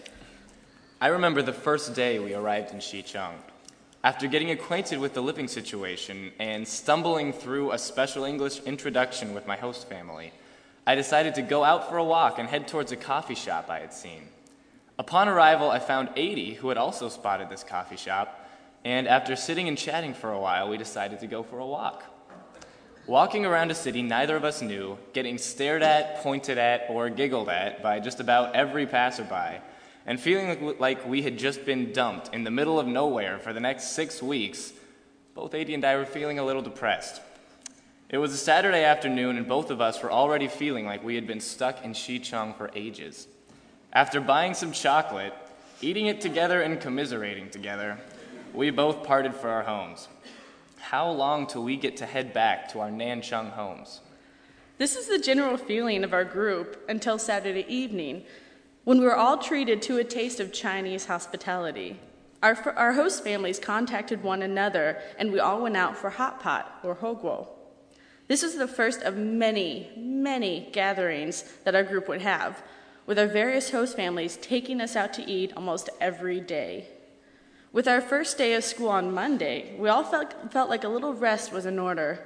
I 1.01 1.07
remember 1.07 1.41
the 1.41 1.53
first 1.53 1.93
day 1.95 2.19
we 2.19 2.33
arrived 2.33 2.71
in 2.71 2.77
Xichong. 2.77 3.33
After 4.03 4.27
getting 4.27 4.51
acquainted 4.51 4.99
with 4.99 5.15
the 5.15 5.21
living 5.21 5.47
situation 5.47 6.31
and 6.39 6.67
stumbling 6.67 7.33
through 7.33 7.71
a 7.71 7.79
special 7.79 8.23
English 8.23 8.59
introduction 8.61 9.33
with 9.33 9.47
my 9.47 9.57
host 9.57 9.89
family, 9.89 10.31
I 10.85 10.93
decided 10.93 11.33
to 11.35 11.41
go 11.41 11.63
out 11.63 11.89
for 11.89 11.97
a 11.97 12.03
walk 12.03 12.37
and 12.37 12.47
head 12.47 12.67
towards 12.67 12.91
a 12.91 12.95
coffee 12.95 13.33
shop 13.33 13.69
I 13.69 13.79
had 13.79 13.91
seen. 13.91 14.21
Upon 14.99 15.27
arrival, 15.27 15.71
I 15.71 15.79
found 15.79 16.09
80 16.15 16.53
who 16.53 16.69
had 16.69 16.77
also 16.77 17.09
spotted 17.09 17.49
this 17.49 17.63
coffee 17.63 17.97
shop, 17.97 18.47
and 18.83 19.07
after 19.07 19.35
sitting 19.35 19.67
and 19.67 19.77
chatting 19.77 20.13
for 20.13 20.31
a 20.31 20.39
while, 20.39 20.69
we 20.69 20.77
decided 20.77 21.19
to 21.21 21.27
go 21.27 21.41
for 21.41 21.57
a 21.57 21.65
walk. 21.65 22.03
Walking 23.07 23.45
around 23.45 23.69
a 23.69 23.75
city 23.75 24.01
neither 24.01 24.35
of 24.35 24.43
us 24.43 24.63
knew, 24.63 24.97
getting 25.13 25.37
stared 25.37 25.83
at, 25.83 26.23
pointed 26.23 26.57
at, 26.57 26.87
or 26.89 27.07
giggled 27.11 27.49
at 27.49 27.83
by 27.83 27.99
just 27.99 28.19
about 28.19 28.55
every 28.55 28.87
passerby, 28.87 29.61
and 30.07 30.19
feeling 30.19 30.75
like 30.79 31.07
we 31.07 31.21
had 31.21 31.37
just 31.37 31.65
been 31.65 31.93
dumped 31.93 32.33
in 32.33 32.43
the 32.43 32.49
middle 32.49 32.79
of 32.79 32.87
nowhere 32.87 33.37
for 33.37 33.53
the 33.53 33.59
next 33.59 33.91
six 33.91 34.23
weeks, 34.23 34.73
both 35.35 35.53
80 35.53 35.75
and 35.75 35.85
I 35.85 35.97
were 35.97 36.05
feeling 36.05 36.39
a 36.39 36.45
little 36.45 36.63
depressed. 36.63 37.21
It 38.09 38.17
was 38.17 38.33
a 38.33 38.37
Saturday 38.37 38.83
afternoon, 38.83 39.37
and 39.37 39.47
both 39.47 39.69
of 39.69 39.81
us 39.81 40.01
were 40.01 40.11
already 40.11 40.47
feeling 40.47 40.85
like 40.85 41.03
we 41.03 41.13
had 41.13 41.27
been 41.27 41.41
stuck 41.41 41.85
in 41.85 41.93
Xichong 41.93 42.57
for 42.57 42.71
ages. 42.73 43.27
After 43.93 44.19
buying 44.19 44.55
some 44.55 44.71
chocolate, 44.71 45.33
eating 45.79 46.07
it 46.07 46.21
together, 46.21 46.61
and 46.61 46.81
commiserating 46.81 47.51
together, 47.51 47.99
we 48.51 48.71
both 48.71 49.03
parted 49.03 49.35
for 49.35 49.49
our 49.49 49.63
homes. 49.63 50.07
How 50.89 51.09
long 51.09 51.47
till 51.47 51.63
we 51.63 51.77
get 51.77 51.97
to 51.97 52.05
head 52.05 52.31
back 52.31 52.69
to 52.69 52.79
our 52.79 52.91
Nanchong 52.91 53.53
homes? 53.53 54.01
This 54.77 54.95
is 54.95 55.07
the 55.07 55.17
general 55.17 55.57
feeling 55.57 56.03
of 56.03 56.13
our 56.13 56.23
group 56.23 56.85
until 56.87 57.17
Saturday 57.17 57.65
evening, 57.67 58.23
when 58.83 58.99
we 58.99 59.05
were 59.05 59.15
all 59.15 59.39
treated 59.39 59.81
to 59.81 59.97
a 59.97 60.03
taste 60.03 60.39
of 60.39 60.53
Chinese 60.53 61.07
hospitality. 61.07 61.99
Our, 62.43 62.53
our 62.77 62.93
host 62.93 63.23
families 63.23 63.57
contacted 63.57 64.21
one 64.21 64.43
another, 64.43 65.01
and 65.17 65.31
we 65.31 65.39
all 65.39 65.63
went 65.63 65.75
out 65.75 65.97
for 65.97 66.11
hot 66.11 66.39
pot 66.39 66.79
or 66.83 66.95
huoguo. 66.95 67.47
This 68.27 68.43
was 68.43 68.55
the 68.55 68.67
first 68.67 69.01
of 69.01 69.17
many, 69.17 69.89
many 69.97 70.69
gatherings 70.71 71.51
that 71.63 71.73
our 71.73 71.83
group 71.83 72.07
would 72.07 72.21
have, 72.21 72.61
with 73.07 73.17
our 73.17 73.25
various 73.25 73.71
host 73.71 73.95
families 73.95 74.37
taking 74.37 74.79
us 74.79 74.95
out 74.95 75.13
to 75.13 75.27
eat 75.27 75.51
almost 75.57 75.89
every 75.99 76.39
day. 76.39 76.89
With 77.75 77.89
our 77.89 77.99
first 77.99 78.37
day 78.37 78.53
of 78.53 78.63
school 78.63 78.87
on 78.87 79.13
Monday, 79.13 79.75
we 79.77 79.89
all 79.89 80.05
felt, 80.05 80.33
felt 80.49 80.69
like 80.69 80.85
a 80.85 80.87
little 80.87 81.13
rest 81.13 81.51
was 81.51 81.65
in 81.65 81.77
order. 81.77 82.25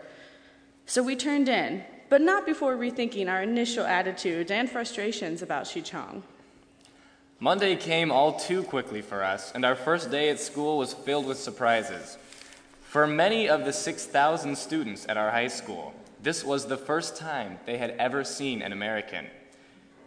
So 0.86 1.02
we 1.02 1.16
turned 1.16 1.50
in, 1.50 1.84
but 2.08 2.22
not 2.22 2.46
before 2.46 2.78
rethinking 2.78 3.28
our 3.28 3.42
initial 3.42 3.84
attitudes 3.84 4.52
and 4.52 4.70
frustrations 4.70 5.42
about 5.42 5.64
Xichong. 5.64 6.22
Monday 7.40 7.76
came 7.76 8.12
all 8.12 8.34
too 8.34 8.62
quickly 8.62 9.02
for 9.02 9.24
us, 9.24 9.52
and 9.56 9.66
our 9.66 9.74
first 9.74 10.12
day 10.12 10.30
at 10.30 10.40
school 10.40 10.78
was 10.78 10.94
filled 10.94 11.26
with 11.26 11.40
surprises. 11.40 12.20
For 12.84 13.08
many 13.08 13.50
of 13.50 13.66
the 13.66 13.74
6,000 13.74 14.56
students 14.56 15.08
at 15.10 15.18
our 15.18 15.32
high 15.32 15.48
school, 15.48 15.96
this 16.22 16.44
was 16.44 16.68
the 16.68 16.78
first 16.78 17.18
time 17.18 17.58
they 17.66 17.80
had 17.80 17.96
ever 17.98 18.24
seen 18.24 18.62
an 18.62 18.72
American. 18.72 19.26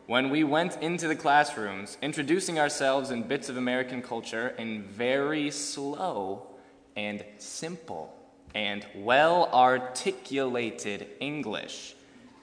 When 0.07 0.31
we 0.31 0.43
went 0.43 0.79
into 0.83 1.07
the 1.07 1.15
classrooms, 1.15 1.97
introducing 2.03 2.59
ourselves 2.59 3.13
in 3.13 3.23
bits 3.23 3.49
of 3.49 3.57
American 3.57 4.03
culture 4.03 4.49
in 4.59 4.83
very 4.83 5.53
slow 5.53 6.49
and 6.97 7.25
simple 7.39 8.13
and 8.53 8.85
well 8.97 9.49
articulated 9.53 11.07
English 11.21 11.95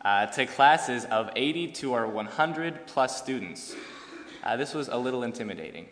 uh, 0.06 0.28
to 0.28 0.46
classes 0.46 1.04
of 1.06 1.30
80 1.36 1.74
to 1.74 1.94
our 1.94 2.08
100 2.08 2.88
plus 2.88 3.18
students. 3.18 3.76
Uh, 4.42 4.56
this 4.56 4.74
was 4.74 4.88
a 4.88 4.98
little 4.98 5.24
intimidating. 5.24 5.90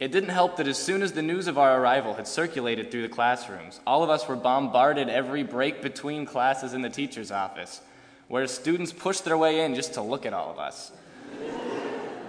It 0.00 0.12
didn't 0.12 0.30
help 0.30 0.56
that 0.56 0.66
as 0.66 0.78
soon 0.78 1.02
as 1.02 1.12
the 1.12 1.22
news 1.22 1.46
of 1.46 1.58
our 1.58 1.78
arrival 1.78 2.14
had 2.14 2.26
circulated 2.26 2.90
through 2.90 3.02
the 3.02 3.08
classrooms, 3.08 3.80
all 3.86 4.02
of 4.02 4.08
us 4.08 4.26
were 4.26 4.36
bombarded 4.36 5.10
every 5.10 5.42
break 5.42 5.82
between 5.82 6.24
classes 6.24 6.72
in 6.72 6.80
the 6.80 6.88
teacher's 6.88 7.30
office, 7.30 7.82
where 8.28 8.46
students 8.46 8.92
pushed 8.92 9.24
their 9.24 9.36
way 9.36 9.64
in 9.64 9.74
just 9.74 9.94
to 9.94 10.02
look 10.02 10.26
at 10.26 10.32
all 10.32 10.50
of 10.50 10.58
us. 10.58 10.92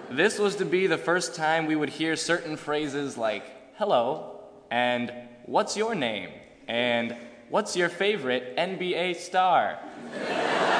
this 0.09 0.39
was 0.39 0.55
to 0.55 0.65
be 0.65 0.88
the 0.88 0.97
first 0.97 1.35
time 1.35 1.65
we 1.65 1.75
would 1.75 1.89
hear 1.89 2.15
certain 2.15 2.55
phrases 2.55 3.17
like, 3.17 3.43
hello, 3.77 4.39
and 4.71 5.12
what's 5.45 5.75
your 5.75 5.93
name, 5.93 6.29
and 6.67 7.15
what's 7.49 7.75
your 7.75 7.89
favorite 7.89 8.55
NBA 8.57 9.17
star, 9.17 9.77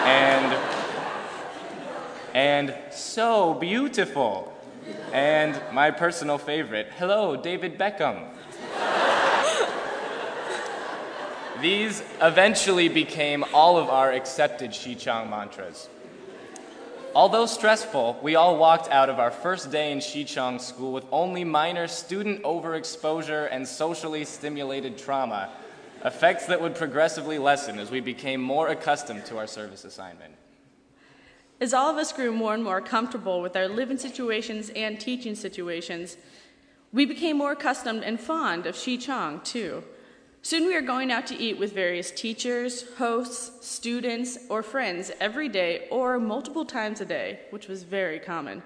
and, 0.06 0.58
and 2.34 2.76
so 2.92 3.54
beautiful. 3.56 4.56
And 5.12 5.60
my 5.74 5.92
personal 5.92 6.38
favorite, 6.38 6.88
hello, 6.98 7.36
David 7.36 7.78
Beckham. 7.78 8.30
These 11.62 12.02
eventually 12.22 12.88
became 12.88 13.44
all 13.54 13.78
of 13.78 13.90
our 13.90 14.14
accepted 14.14 14.72
Xichong 14.72 15.30
mantras. 15.30 15.90
Although 17.14 17.48
stressful, 17.48 18.18
we 18.22 18.36
all 18.36 18.58
walked 18.58 18.90
out 18.90 19.10
of 19.10 19.20
our 19.20 19.32
first 19.32 19.70
day 19.70 19.92
in 19.92 19.98
Xichong 19.98 20.62
school 20.62 20.94
with 20.94 21.06
only 21.12 21.44
minor 21.44 21.88
student 21.88 22.44
overexposure 22.44 23.50
and 23.52 23.68
socially 23.68 24.24
stimulated 24.24 24.98
trauma, 24.98 25.50
effects 26.06 26.46
that 26.46 26.62
would 26.62 26.76
progressively 26.76 27.40
lessen 27.40 27.78
as 27.78 27.92
we 27.92 28.00
became 28.00 28.40
more 28.40 28.70
accustomed 28.70 29.26
to 29.26 29.38
our 29.38 29.48
service 29.48 29.84
assignment. 29.84 30.36
As 31.60 31.74
all 31.74 31.90
of 31.90 31.98
us 31.98 32.14
grew 32.14 32.32
more 32.32 32.54
and 32.54 32.64
more 32.64 32.80
comfortable 32.80 33.42
with 33.42 33.58
our 33.58 33.68
living 33.68 33.98
situations 33.98 34.70
and 34.78 34.98
teaching 34.98 35.36
situations, 35.36 36.16
we 36.94 37.06
became 37.06 37.38
more 37.38 37.52
accustomed 37.52 38.04
and 38.04 38.18
fond 38.18 38.66
of 38.66 38.76
Xichong, 38.76 39.44
too. 39.44 39.84
Soon 40.42 40.66
we 40.66 40.74
were 40.74 40.82
going 40.82 41.12
out 41.12 41.28
to 41.28 41.38
eat 41.38 41.60
with 41.60 41.74
various 41.74 42.12
teachers, 42.12 42.94
hosts, 42.98 43.66
students, 43.68 44.38
or 44.50 44.64
friends 44.64 45.12
every 45.20 45.50
day 45.50 45.88
or 45.92 46.18
multiple 46.18 46.66
times 46.66 47.02
a 47.02 47.06
day, 47.06 47.40
which 47.50 47.68
was 47.68 47.84
very 47.84 48.20
common. 48.20 48.64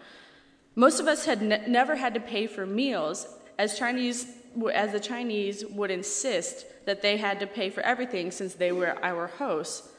Most 0.76 1.00
of 1.00 1.08
us 1.08 1.26
had 1.26 1.42
ne- 1.42 1.66
never 1.68 1.96
had 1.96 2.14
to 2.14 2.20
pay 2.20 2.48
for 2.48 2.66
meals, 2.66 3.28
as, 3.58 3.78
Chinese, 3.78 4.28
as 4.74 4.92
the 4.92 5.00
Chinese 5.00 5.66
would 5.66 5.92
insist 5.92 6.66
that 6.86 7.02
they 7.02 7.18
had 7.18 7.40
to 7.40 7.48
pay 7.48 7.70
for 7.70 7.82
everything 7.82 8.30
since 8.32 8.54
they 8.54 8.72
were 8.72 8.98
our 9.04 9.28
hosts 9.28 9.90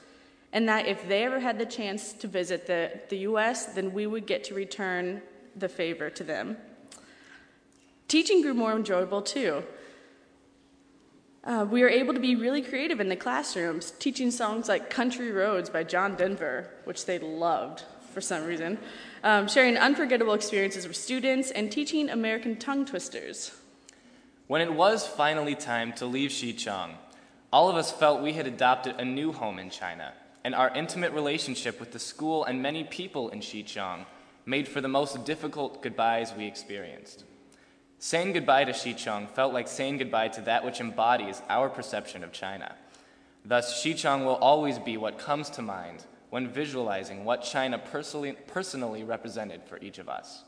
and 0.55 0.69
that 0.69 0.87
if 0.87 1.07
they 1.09 1.25
ever 1.25 1.41
had 1.41 1.59
the 1.59 1.67
chance 1.67 2.13
to 2.13 2.29
visit 2.29 2.67
the, 2.67 3.01
the 3.09 3.19
US, 3.19 3.67
then 3.67 3.93
we 3.93 4.07
would 4.07 4.25
get 4.25 4.45
to 4.45 4.55
return 4.55 5.21
the 5.57 5.69
favor 5.69 6.09
to 6.11 6.23
them. 6.23 6.57
Teaching 8.07 8.41
grew 8.41 8.55
more 8.55 8.73
enjoyable 8.73 9.21
too. 9.21 9.65
Uh, 11.45 11.67
we 11.71 11.83
were 11.83 11.91
able 11.91 12.15
to 12.15 12.21
be 12.21 12.35
really 12.35 12.63
creative 12.63 13.01
in 13.01 13.11
the 13.11 13.17
classrooms, 13.17 13.91
teaching 13.99 14.31
songs 14.31 14.67
like 14.67 14.89
Country 14.89 15.31
Roads 15.31 15.69
by 15.69 15.85
John 15.85 16.15
Denver, 16.15 16.71
which 16.85 17.05
they 17.05 17.19
loved 17.19 17.83
for 18.15 18.23
some 18.23 18.45
reason, 18.45 18.79
um, 19.23 19.47
sharing 19.47 19.77
unforgettable 19.77 20.33
experiences 20.33 20.87
with 20.87 20.97
students, 20.97 21.51
and 21.51 21.71
teaching 21.71 22.09
American 22.09 22.57
tongue 22.57 22.87
twisters. 22.87 23.53
When 24.47 24.63
it 24.63 24.73
was 24.73 25.07
finally 25.07 25.55
time 25.55 25.93
to 25.95 26.07
leave 26.07 26.31
Xichong, 26.31 26.93
all 27.53 27.69
of 27.69 27.77
us 27.77 27.93
felt 27.93 28.23
we 28.23 28.33
had 28.33 28.47
adopted 28.47 28.97
a 28.99 29.05
new 29.05 29.33
home 29.33 29.59
in 29.59 29.69
China, 29.69 30.15
and 30.45 30.55
our 30.55 30.71
intimate 30.75 31.13
relationship 31.13 31.79
with 31.79 31.93
the 31.93 31.99
school 31.99 32.45
and 32.45 32.63
many 32.63 32.85
people 32.85 33.29
in 33.29 33.41
Xichong 33.41 34.07
made 34.47 34.69
for 34.69 34.81
the 34.81 34.89
most 34.89 35.25
difficult 35.25 35.83
goodbyes 35.83 36.33
we 36.37 36.47
experienced. 36.47 37.25
Saying 38.05 38.35
goodbye 38.35 38.64
to 38.64 38.73
Xichong 38.73 39.31
felt 39.31 39.55
like 39.55 39.67
saying 39.67 39.97
goodbye 39.97 40.29
to 40.29 40.43
that 40.43 40.62
which 40.62 40.79
embodies 40.79 41.40
our 41.49 41.71
perception 41.71 42.23
of 42.23 42.33
China. 42.33 42.75
Thus, 43.47 43.83
Xichong 43.83 44.27
will 44.27 44.35
always 44.35 44.79
be 44.79 44.99
what 44.99 45.19
comes 45.19 45.49
to 45.49 45.62
mind 45.62 46.05
when 46.29 46.47
visualizing 46.47 47.25
what 47.25 47.43
China 47.43 47.79
personally, 47.79 48.37
personally 48.47 49.05
represented 49.05 49.62
for 49.64 49.79
each 49.79 49.97
of 49.97 50.11
us. 50.11 50.43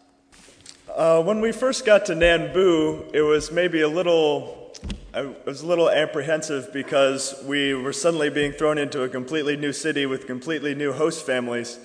Uh, 0.95 1.23
when 1.23 1.41
we 1.41 1.51
first 1.51 1.87
got 1.87 2.05
to 2.05 2.13
Nanbu, 2.13 3.15
it 3.15 3.23
was 3.23 3.51
maybe 3.51 3.81
a 3.81 3.89
little, 3.89 4.75
I 5.15 5.33
was 5.47 5.63
a 5.63 5.67
little 5.67 5.89
apprehensive 5.89 6.75
because 6.75 7.43
we 7.47 7.73
were 7.73 7.95
suddenly 7.95 8.29
being 8.29 8.53
thrown 8.53 8.77
into 8.77 9.03
a 9.03 9.09
completely 9.09 9.57
new 9.57 9.73
city 9.73 10.05
with 10.05 10.27
completely 10.27 10.75
new 10.75 10.93
host 10.93 11.25
families. 11.25 11.79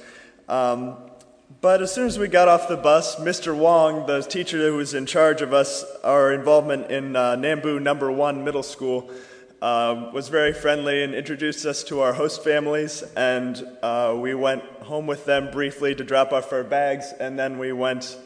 Um, 0.49 0.97
but 1.59 1.81
as 1.81 1.93
soon 1.93 2.07
as 2.07 2.17
we 2.17 2.27
got 2.27 2.47
off 2.47 2.67
the 2.69 2.77
bus, 2.77 3.17
Mr. 3.17 3.55
Wong, 3.55 4.05
the 4.05 4.21
teacher 4.21 4.57
who 4.57 4.77
was 4.77 4.93
in 4.93 5.05
charge 5.05 5.41
of 5.41 5.53
us, 5.53 5.83
our 6.03 6.31
involvement 6.31 6.89
in 6.89 7.15
uh, 7.15 7.35
Nanbu 7.35 7.81
Number 7.81 8.11
One 8.11 8.45
Middle 8.45 8.63
School, 8.63 9.09
uh, 9.61 10.11
was 10.13 10.29
very 10.29 10.53
friendly 10.53 11.03
and 11.03 11.13
introduced 11.13 11.65
us 11.65 11.83
to 11.85 11.99
our 11.99 12.13
host 12.13 12.43
families. 12.43 13.01
And 13.17 13.61
uh, 13.83 14.15
we 14.17 14.33
went 14.33 14.63
home 14.83 15.07
with 15.07 15.25
them 15.25 15.51
briefly 15.51 15.93
to 15.95 16.03
drop 16.03 16.31
off 16.31 16.53
our 16.53 16.63
bags, 16.63 17.11
and 17.19 17.37
then 17.37 17.59
we 17.59 17.73
went 17.73 18.17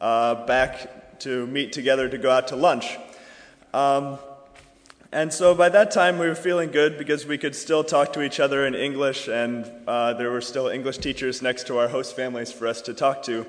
uh, 0.00 0.44
back 0.46 1.20
to 1.20 1.46
meet 1.46 1.72
together 1.72 2.08
to 2.08 2.18
go 2.18 2.30
out 2.30 2.48
to 2.48 2.56
lunch. 2.56 2.98
Um, 3.72 4.18
and 5.14 5.32
so 5.32 5.54
by 5.54 5.68
that 5.68 5.92
time, 5.92 6.18
we 6.18 6.26
were 6.26 6.34
feeling 6.34 6.72
good 6.72 6.98
because 6.98 7.24
we 7.24 7.38
could 7.38 7.54
still 7.54 7.84
talk 7.84 8.12
to 8.14 8.22
each 8.22 8.40
other 8.40 8.66
in 8.66 8.74
English, 8.74 9.28
and 9.28 9.64
uh, 9.86 10.12
there 10.14 10.32
were 10.32 10.40
still 10.40 10.66
English 10.66 10.98
teachers 10.98 11.40
next 11.40 11.68
to 11.68 11.78
our 11.78 11.86
host 11.86 12.16
families 12.16 12.50
for 12.50 12.66
us 12.66 12.82
to 12.82 12.94
talk 12.94 13.22
to. 13.22 13.46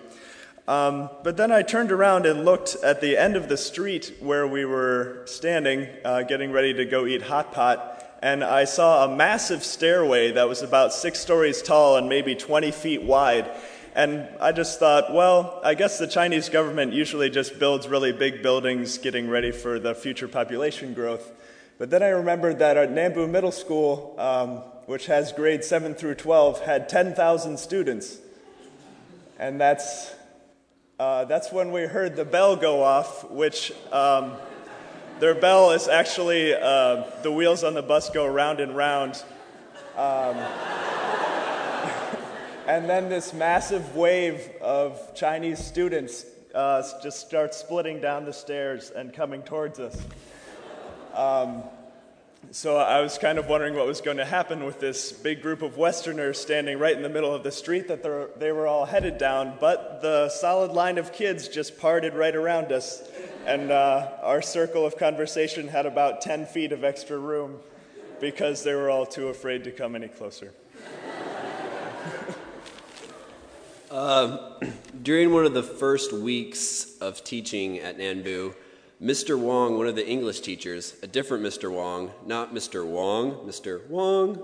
Um, 0.67 1.09
but 1.23 1.37
then 1.37 1.51
I 1.51 1.63
turned 1.63 1.91
around 1.91 2.27
and 2.27 2.45
looked 2.45 2.75
at 2.83 3.01
the 3.01 3.17
end 3.17 3.35
of 3.35 3.49
the 3.49 3.57
street 3.57 4.13
where 4.19 4.45
we 4.45 4.63
were 4.63 5.23
standing, 5.25 5.87
uh, 6.05 6.21
getting 6.21 6.51
ready 6.51 6.71
to 6.75 6.85
go 6.85 7.07
eat 7.07 7.23
hot 7.23 7.51
pot, 7.51 8.19
and 8.21 8.43
I 8.43 8.65
saw 8.65 9.03
a 9.05 9.15
massive 9.15 9.63
stairway 9.63 10.33
that 10.33 10.47
was 10.47 10.61
about 10.61 10.93
six 10.93 11.19
stories 11.19 11.63
tall 11.63 11.97
and 11.97 12.07
maybe 12.07 12.35
20 12.35 12.69
feet 12.69 13.01
wide. 13.01 13.49
And 13.95 14.27
I 14.39 14.51
just 14.51 14.77
thought, 14.77 15.11
well, 15.11 15.61
I 15.63 15.73
guess 15.73 15.97
the 15.97 16.05
Chinese 16.05 16.47
government 16.47 16.93
usually 16.93 17.31
just 17.31 17.57
builds 17.57 17.87
really 17.87 18.11
big 18.11 18.43
buildings 18.43 18.99
getting 18.99 19.29
ready 19.31 19.51
for 19.51 19.79
the 19.79 19.95
future 19.95 20.27
population 20.27 20.93
growth. 20.93 21.31
But 21.77 21.89
then 21.89 22.01
I 22.01 22.09
remembered 22.09 22.59
that 22.59 22.77
our 22.77 22.87
Nanbu 22.87 23.29
Middle 23.29 23.51
School, 23.51 24.15
um, 24.17 24.59
which 24.85 25.07
has 25.07 25.33
grades 25.33 25.67
7 25.67 25.93
through 25.93 26.15
12, 26.15 26.61
had 26.61 26.87
10,000 26.87 27.59
students. 27.59 28.19
And 29.37 29.59
that's, 29.59 30.13
uh, 30.97 31.25
that's 31.25 31.51
when 31.51 31.73
we 31.73 31.81
heard 31.81 32.15
the 32.15 32.23
bell 32.23 32.55
go 32.55 32.81
off, 32.81 33.29
which 33.29 33.73
um, 33.91 34.35
their 35.19 35.35
bell 35.35 35.71
is 35.71 35.89
actually 35.89 36.53
uh, 36.53 37.03
the 37.23 37.31
wheels 37.31 37.65
on 37.65 37.73
the 37.73 37.83
bus 37.83 38.09
go 38.09 38.25
round 38.25 38.61
and 38.61 38.77
round. 38.77 39.21
Um, 39.97 40.37
and 42.67 42.89
then 42.89 43.09
this 43.09 43.33
massive 43.33 43.97
wave 43.97 44.49
of 44.61 45.13
Chinese 45.13 45.59
students 45.59 46.25
uh, 46.53 46.81
just 47.03 47.19
starts 47.19 47.57
splitting 47.57 47.99
down 47.99 48.23
the 48.23 48.31
stairs 48.31 48.91
and 48.91 49.11
coming 49.11 49.41
towards 49.41 49.77
us. 49.77 50.01
Um, 51.15 51.63
so 52.51 52.77
I 52.77 53.01
was 53.01 53.17
kind 53.17 53.37
of 53.37 53.47
wondering 53.47 53.73
what 53.73 53.87
was 53.87 54.01
going 54.01 54.17
to 54.17 54.25
happen 54.25 54.65
with 54.65 54.79
this 54.79 55.11
big 55.11 55.41
group 55.41 55.61
of 55.61 55.77
Westerners 55.77 56.39
standing 56.39 56.77
right 56.77 56.95
in 56.95 57.01
the 57.01 57.09
middle 57.09 57.33
of 57.33 57.43
the 57.43 57.51
street 57.51 57.87
that 57.87 58.03
they 58.39 58.51
were 58.51 58.67
all 58.67 58.85
headed 58.85 59.17
down. 59.17 59.53
But 59.59 60.01
the 60.01 60.29
solid 60.29 60.71
line 60.71 60.97
of 60.97 61.13
kids 61.13 61.47
just 61.47 61.79
parted 61.79 62.13
right 62.13 62.35
around 62.35 62.71
us, 62.71 63.09
and 63.45 63.71
uh, 63.71 64.11
our 64.21 64.41
circle 64.41 64.85
of 64.85 64.97
conversation 64.97 65.67
had 65.69 65.85
about 65.85 66.21
10 66.21 66.45
feet 66.45 66.71
of 66.71 66.83
extra 66.83 67.17
room 67.17 67.59
because 68.19 68.63
they 68.63 68.73
were 68.73 68.89
all 68.89 69.05
too 69.05 69.29
afraid 69.29 69.63
to 69.63 69.71
come 69.71 69.95
any 69.95 70.07
closer. 70.07 70.53
uh, 73.89 74.59
during 75.03 75.33
one 75.33 75.45
of 75.45 75.53
the 75.53 75.63
first 75.63 76.13
weeks 76.13 76.97
of 76.99 77.23
teaching 77.23 77.79
at 77.79 77.97
Nanbu, 77.97 78.53
Mr. 79.01 79.37
Wong, 79.37 79.77
one 79.77 79.87
of 79.87 79.95
the 79.95 80.07
English 80.07 80.39
teachers, 80.39 80.95
a 81.03 81.07
different 81.07 81.43
Mr. 81.43 81.69
Wong, 81.69 82.11
not 82.25 82.53
Mr. 82.53 82.85
Wong, 82.85 83.45
Mr. 83.45 83.85
Wong, 83.89 84.41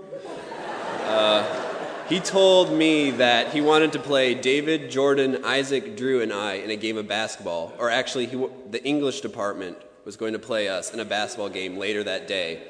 uh, 1.06 1.72
he 2.08 2.20
told 2.20 2.70
me 2.70 3.12
that 3.12 3.52
he 3.54 3.62
wanted 3.62 3.92
to 3.92 3.98
play 3.98 4.34
David, 4.34 4.90
Jordan, 4.90 5.42
Isaac, 5.44 5.96
Drew, 5.96 6.20
and 6.20 6.32
I 6.32 6.54
in 6.54 6.70
a 6.70 6.76
game 6.76 6.98
of 6.98 7.08
basketball. 7.08 7.72
Or 7.78 7.88
actually, 7.88 8.26
he, 8.26 8.46
the 8.70 8.84
English 8.84 9.22
department 9.22 9.78
was 10.04 10.16
going 10.18 10.34
to 10.34 10.38
play 10.38 10.68
us 10.68 10.92
in 10.92 11.00
a 11.00 11.04
basketball 11.04 11.48
game 11.48 11.78
later 11.78 12.04
that 12.04 12.28
day. 12.28 12.62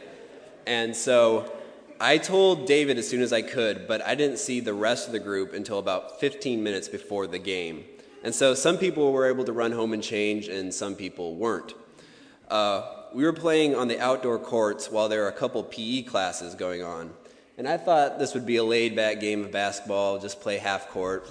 And 0.66 0.95
so 0.95 1.53
I 1.99 2.18
told 2.18 2.66
David 2.66 2.99
as 2.99 3.09
soon 3.09 3.23
as 3.23 3.33
I 3.33 3.42
could, 3.42 3.88
but 3.88 4.01
I 4.03 4.14
didn't 4.14 4.38
see 4.38 4.61
the 4.61 4.75
rest 4.75 5.07
of 5.07 5.12
the 5.12 5.18
group 5.18 5.53
until 5.53 5.79
about 5.79 6.21
15 6.21 6.62
minutes 6.62 6.87
before 6.87 7.27
the 7.27 7.38
game. 7.38 7.85
And 8.24 8.35
so 8.35 8.54
some 8.54 8.78
people 8.78 9.12
were 9.12 9.26
able 9.26 9.44
to 9.44 9.52
run 9.52 9.72
home 9.72 9.92
and 9.92 10.02
change, 10.02 10.48
and 10.48 10.72
some 10.72 10.94
people 10.94 11.35
weren't. 11.35 11.74
Uh, 12.48 12.82
we 13.14 13.24
were 13.24 13.32
playing 13.32 13.74
on 13.74 13.88
the 13.88 13.98
outdoor 14.00 14.38
courts 14.38 14.90
while 14.90 15.08
there 15.08 15.22
were 15.22 15.28
a 15.28 15.32
couple 15.32 15.62
PE 15.62 16.02
classes 16.02 16.54
going 16.54 16.82
on. 16.82 17.12
And 17.58 17.68
I 17.68 17.76
thought 17.76 18.18
this 18.18 18.35
would 18.35 18.46
be 18.46 18.56
a 18.56 18.64
laid 18.64 18.96
back 18.96 19.20
game 19.20 19.44
of 19.44 19.50
basketball, 19.50 20.18
just 20.18 20.40
play 20.40 20.58
half 20.58 20.88
court. 20.88 21.28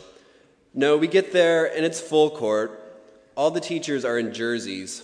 No, 0.73 0.97
we 0.97 1.08
get 1.08 1.34
there 1.34 1.75
and 1.75 1.84
it's 1.84 1.99
full 1.99 2.30
court. 2.30 2.77
All 3.36 3.51
the 3.51 3.60
teachers 3.60 4.06
are 4.06 4.19
in 4.19 4.34
jerseys. 4.34 5.04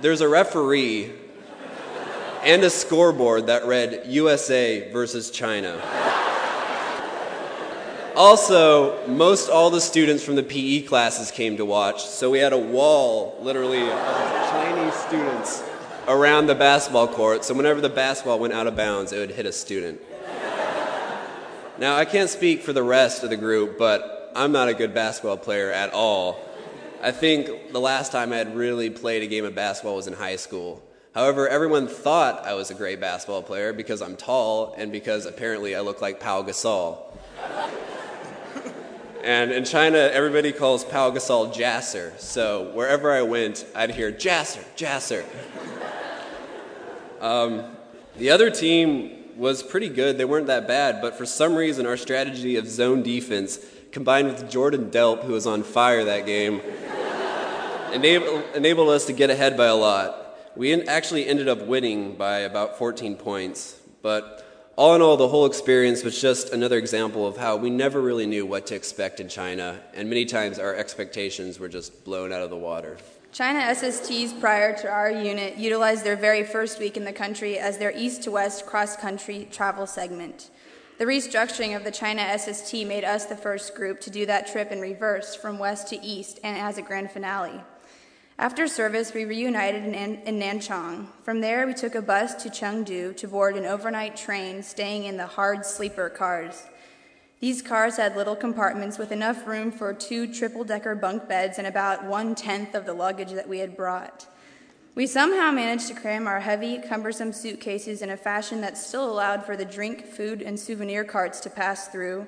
There's 0.00 0.20
a 0.20 0.28
referee 0.28 1.12
and 2.44 2.62
a 2.62 2.70
scoreboard 2.70 3.46
that 3.46 3.64
read 3.64 4.04
USA 4.06 4.92
versus 4.92 5.30
China. 5.30 5.80
Also, 8.16 9.06
most 9.06 9.50
all 9.50 9.68
the 9.68 9.78
students 9.78 10.24
from 10.24 10.36
the 10.36 10.42
PE 10.42 10.80
classes 10.86 11.30
came 11.30 11.58
to 11.58 11.66
watch, 11.66 12.02
so 12.02 12.30
we 12.30 12.38
had 12.38 12.54
a 12.54 12.58
wall, 12.58 13.36
literally, 13.42 13.82
of 13.82 14.50
Chinese 14.50 14.94
students 14.94 15.62
around 16.08 16.46
the 16.46 16.54
basketball 16.54 17.06
court, 17.06 17.44
so 17.44 17.52
whenever 17.52 17.82
the 17.82 17.90
basketball 17.90 18.38
went 18.38 18.54
out 18.54 18.66
of 18.66 18.74
bounds, 18.74 19.12
it 19.12 19.18
would 19.18 19.32
hit 19.32 19.44
a 19.44 19.52
student. 19.52 20.00
Now, 21.78 21.96
I 21.96 22.06
can't 22.06 22.30
speak 22.30 22.62
for 22.62 22.72
the 22.72 22.82
rest 22.82 23.22
of 23.22 23.28
the 23.28 23.36
group, 23.36 23.76
but 23.76 24.32
I'm 24.34 24.50
not 24.50 24.68
a 24.68 24.74
good 24.74 24.94
basketball 24.94 25.36
player 25.36 25.70
at 25.70 25.92
all. 25.92 26.40
I 27.02 27.12
think 27.12 27.70
the 27.70 27.80
last 27.80 28.12
time 28.12 28.32
I 28.32 28.36
had 28.38 28.56
really 28.56 28.88
played 28.88 29.24
a 29.24 29.26
game 29.26 29.44
of 29.44 29.54
basketball 29.54 29.96
was 29.96 30.06
in 30.06 30.14
high 30.14 30.36
school. 30.36 30.82
However, 31.14 31.50
everyone 31.50 31.86
thought 31.86 32.46
I 32.46 32.54
was 32.54 32.70
a 32.70 32.74
great 32.74 32.98
basketball 32.98 33.42
player 33.42 33.74
because 33.74 34.00
I'm 34.00 34.16
tall 34.16 34.74
and 34.78 34.90
because 34.90 35.26
apparently 35.26 35.76
I 35.76 35.80
look 35.80 36.00
like 36.00 36.18
Pau 36.18 36.42
Gasol. 36.42 36.96
And 39.26 39.50
in 39.50 39.64
China, 39.64 39.98
everybody 39.98 40.52
calls 40.52 40.84
Pau 40.84 41.10
Gasol 41.10 41.52
Jasser. 41.52 42.16
So 42.20 42.70
wherever 42.74 43.10
I 43.10 43.22
went, 43.22 43.66
I'd 43.74 43.90
hear 43.90 44.12
Jasser, 44.12 44.64
Jasser. 44.76 45.24
um, 47.20 47.64
the 48.18 48.30
other 48.30 48.52
team 48.52 49.24
was 49.36 49.64
pretty 49.64 49.88
good. 49.88 50.16
They 50.16 50.24
weren't 50.24 50.46
that 50.46 50.68
bad, 50.68 51.02
but 51.02 51.18
for 51.18 51.26
some 51.26 51.56
reason, 51.56 51.86
our 51.86 51.96
strategy 51.96 52.54
of 52.54 52.68
zone 52.68 53.02
defense, 53.02 53.58
combined 53.90 54.28
with 54.28 54.48
Jordan 54.48 54.92
Delp, 54.92 55.24
who 55.24 55.32
was 55.32 55.44
on 55.44 55.64
fire 55.64 56.04
that 56.04 56.24
game, 56.24 56.60
enabled, 57.92 58.44
enabled 58.54 58.90
us 58.90 59.06
to 59.06 59.12
get 59.12 59.28
ahead 59.28 59.56
by 59.56 59.66
a 59.66 59.74
lot. 59.74 60.38
We 60.54 60.72
actually 60.84 61.26
ended 61.26 61.48
up 61.48 61.66
winning 61.66 62.14
by 62.14 62.38
about 62.38 62.78
14 62.78 63.16
points, 63.16 63.76
but 64.02 64.45
all 64.76 64.94
in 64.94 65.00
all, 65.00 65.16
the 65.16 65.28
whole 65.28 65.46
experience 65.46 66.04
was 66.04 66.20
just 66.20 66.52
another 66.52 66.76
example 66.76 67.26
of 67.26 67.38
how 67.38 67.56
we 67.56 67.70
never 67.70 68.00
really 68.00 68.26
knew 68.26 68.44
what 68.44 68.66
to 68.66 68.74
expect 68.74 69.20
in 69.20 69.28
China, 69.28 69.80
and 69.94 70.08
many 70.08 70.26
times 70.26 70.58
our 70.58 70.74
expectations 70.74 71.58
were 71.58 71.68
just 71.68 72.04
blown 72.04 72.30
out 72.30 72.42
of 72.42 72.50
the 72.50 72.56
water. 72.56 72.98
China 73.32 73.58
SSTs 73.58 74.38
prior 74.38 74.76
to 74.78 74.90
our 74.90 75.10
unit 75.10 75.56
utilized 75.56 76.04
their 76.04 76.16
very 76.16 76.44
first 76.44 76.78
week 76.78 76.96
in 76.96 77.04
the 77.04 77.12
country 77.12 77.58
as 77.58 77.78
their 77.78 77.92
east 77.96 78.22
to 78.22 78.30
west 78.30 78.66
cross 78.66 78.96
country 78.96 79.48
travel 79.50 79.86
segment. 79.86 80.50
The 80.98 81.04
restructuring 81.04 81.76
of 81.76 81.84
the 81.84 81.90
China 81.90 82.38
SST 82.38 82.72
made 82.86 83.04
us 83.04 83.26
the 83.26 83.36
first 83.36 83.74
group 83.74 84.00
to 84.00 84.10
do 84.10 84.26
that 84.26 84.46
trip 84.46 84.72
in 84.72 84.80
reverse 84.80 85.34
from 85.34 85.58
west 85.58 85.88
to 85.88 86.02
east 86.02 86.40
and 86.42 86.56
as 86.56 86.78
a 86.78 86.82
grand 86.82 87.10
finale. 87.10 87.60
After 88.38 88.68
service, 88.68 89.14
we 89.14 89.24
reunited 89.24 89.84
in, 89.84 89.94
in 89.94 90.38
Nanchong. 90.38 91.06
From 91.22 91.40
there, 91.40 91.66
we 91.66 91.72
took 91.72 91.94
a 91.94 92.02
bus 92.02 92.34
to 92.42 92.50
Chengdu 92.50 93.16
to 93.16 93.28
board 93.28 93.56
an 93.56 93.64
overnight 93.64 94.14
train, 94.14 94.62
staying 94.62 95.04
in 95.04 95.16
the 95.16 95.26
hard 95.26 95.64
sleeper 95.64 96.10
cars. 96.10 96.64
These 97.40 97.62
cars 97.62 97.96
had 97.96 98.14
little 98.14 98.36
compartments 98.36 98.98
with 98.98 99.10
enough 99.10 99.46
room 99.46 99.72
for 99.72 99.94
two 99.94 100.30
triple 100.30 100.64
decker 100.64 100.94
bunk 100.94 101.26
beds 101.26 101.56
and 101.56 101.66
about 101.66 102.04
one 102.04 102.34
tenth 102.34 102.74
of 102.74 102.84
the 102.84 102.92
luggage 102.92 103.32
that 103.32 103.48
we 103.48 103.60
had 103.60 103.74
brought. 103.74 104.26
We 104.94 105.06
somehow 105.06 105.50
managed 105.50 105.88
to 105.88 105.94
cram 105.94 106.26
our 106.26 106.40
heavy, 106.40 106.78
cumbersome 106.78 107.32
suitcases 107.32 108.02
in 108.02 108.10
a 108.10 108.18
fashion 108.18 108.60
that 108.60 108.76
still 108.76 109.10
allowed 109.10 109.46
for 109.46 109.56
the 109.56 109.64
drink, 109.64 110.04
food, 110.04 110.42
and 110.42 110.60
souvenir 110.60 111.04
carts 111.04 111.40
to 111.40 111.50
pass 111.50 111.88
through, 111.88 112.26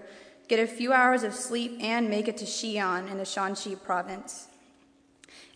get 0.48 0.58
a 0.58 0.66
few 0.66 0.90
hours 0.90 1.22
of 1.22 1.34
sleep, 1.34 1.78
and 1.80 2.08
make 2.08 2.28
it 2.28 2.38
to 2.38 2.46
Xi'an 2.46 3.10
in 3.10 3.18
the 3.18 3.24
Shaanxi 3.24 3.82
province. 3.82 4.47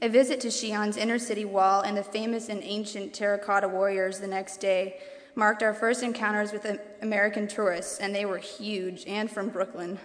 A 0.02 0.08
visit 0.08 0.40
to 0.40 0.48
Xi'an's 0.48 0.96
inner 0.96 1.16
city 1.16 1.44
wall 1.44 1.82
and 1.82 1.96
the 1.96 2.02
famous 2.02 2.48
and 2.48 2.60
ancient 2.64 3.14
terracotta 3.14 3.68
warriors 3.68 4.18
the 4.18 4.26
next 4.26 4.56
day 4.56 4.98
marked 5.36 5.62
our 5.62 5.72
first 5.72 6.02
encounters 6.02 6.50
with 6.50 6.66
American 7.02 7.46
tourists, 7.46 8.00
and 8.00 8.12
they 8.12 8.24
were 8.24 8.38
huge 8.38 9.04
and 9.06 9.30
from 9.30 9.48
Brooklyn. 9.48 10.00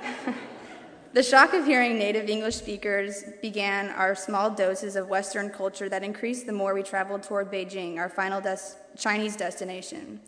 the 1.12 1.22
shock 1.22 1.52
of 1.52 1.66
hearing 1.66 1.98
native 1.98 2.30
English 2.30 2.56
speakers 2.56 3.24
began 3.42 3.90
our 3.90 4.14
small 4.14 4.48
doses 4.48 4.96
of 4.96 5.10
Western 5.10 5.50
culture 5.50 5.90
that 5.90 6.02
increased 6.02 6.46
the 6.46 6.52
more 6.52 6.72
we 6.72 6.82
traveled 6.82 7.24
toward 7.24 7.52
Beijing, 7.52 7.98
our 7.98 8.08
final 8.08 8.40
des- 8.40 8.78
Chinese 8.96 9.36
destination. 9.36 10.18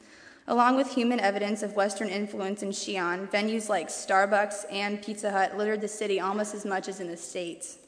Along 0.48 0.76
with 0.76 0.92
human 0.92 1.18
evidence 1.18 1.62
of 1.62 1.76
Western 1.76 2.10
influence 2.10 2.62
in 2.62 2.72
Xi'an, 2.72 3.26
venues 3.30 3.70
like 3.70 3.88
Starbucks 3.88 4.70
and 4.70 5.02
Pizza 5.02 5.30
Hut 5.30 5.56
littered 5.56 5.80
the 5.80 5.88
city 5.88 6.20
almost 6.20 6.54
as 6.54 6.66
much 6.66 6.88
as 6.88 7.00
in 7.00 7.08
the 7.08 7.16
States. 7.16 7.78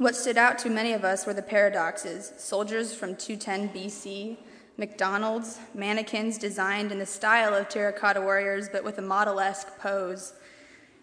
What 0.00 0.16
stood 0.16 0.38
out 0.38 0.58
to 0.60 0.70
many 0.70 0.94
of 0.94 1.04
us 1.04 1.26
were 1.26 1.34
the 1.34 1.42
paradoxes 1.42 2.32
soldiers 2.38 2.94
from 2.94 3.16
210 3.16 3.68
BC, 3.68 4.38
McDonald's, 4.78 5.58
mannequins 5.74 6.38
designed 6.38 6.90
in 6.90 6.98
the 6.98 7.04
style 7.04 7.52
of 7.52 7.68
terracotta 7.68 8.22
warriors 8.22 8.70
but 8.70 8.82
with 8.82 8.96
a 8.96 9.02
model 9.02 9.40
esque 9.40 9.78
pose. 9.78 10.32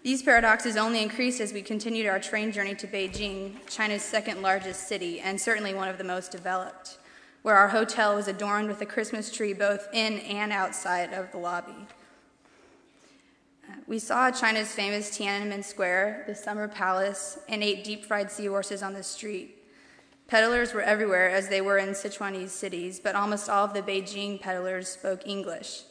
These 0.01 0.23
paradoxes 0.23 0.77
only 0.77 1.03
increased 1.03 1.39
as 1.41 1.53
we 1.53 1.61
continued 1.61 2.07
our 2.07 2.19
train 2.19 2.51
journey 2.51 2.73
to 2.73 2.87
Beijing, 2.87 3.57
China's 3.69 4.01
second 4.01 4.41
largest 4.41 4.87
city, 4.87 5.19
and 5.19 5.39
certainly 5.39 5.75
one 5.75 5.89
of 5.89 5.99
the 5.99 6.03
most 6.03 6.31
developed, 6.31 6.97
where 7.43 7.55
our 7.55 7.67
hotel 7.67 8.15
was 8.15 8.27
adorned 8.27 8.67
with 8.67 8.81
a 8.81 8.87
Christmas 8.87 9.31
tree 9.31 9.53
both 9.53 9.87
in 9.93 10.17
and 10.21 10.51
outside 10.51 11.13
of 11.13 11.31
the 11.31 11.37
lobby. 11.37 11.85
We 13.87 13.99
saw 13.99 14.31
China's 14.31 14.73
famous 14.73 15.17
Tiananmen 15.17 15.63
Square, 15.63 16.25
the 16.27 16.35
Summer 16.35 16.67
Palace, 16.67 17.39
and 17.47 17.63
ate 17.63 17.85
deep 17.85 18.03
fried 18.03 18.29
seahorses 18.29 18.83
on 18.83 18.93
the 18.93 19.01
street. 19.01 19.63
Peddlers 20.27 20.73
were 20.73 20.81
everywhere, 20.81 21.29
as 21.29 21.47
they 21.47 21.61
were 21.61 21.77
in 21.77 21.91
Sichuanese 21.91 22.49
cities, 22.49 22.99
but 22.99 23.15
almost 23.15 23.49
all 23.49 23.63
of 23.63 23.73
the 23.73 23.81
Beijing 23.81 24.41
peddlers 24.41 24.89
spoke 24.89 25.25
English. 25.25 25.83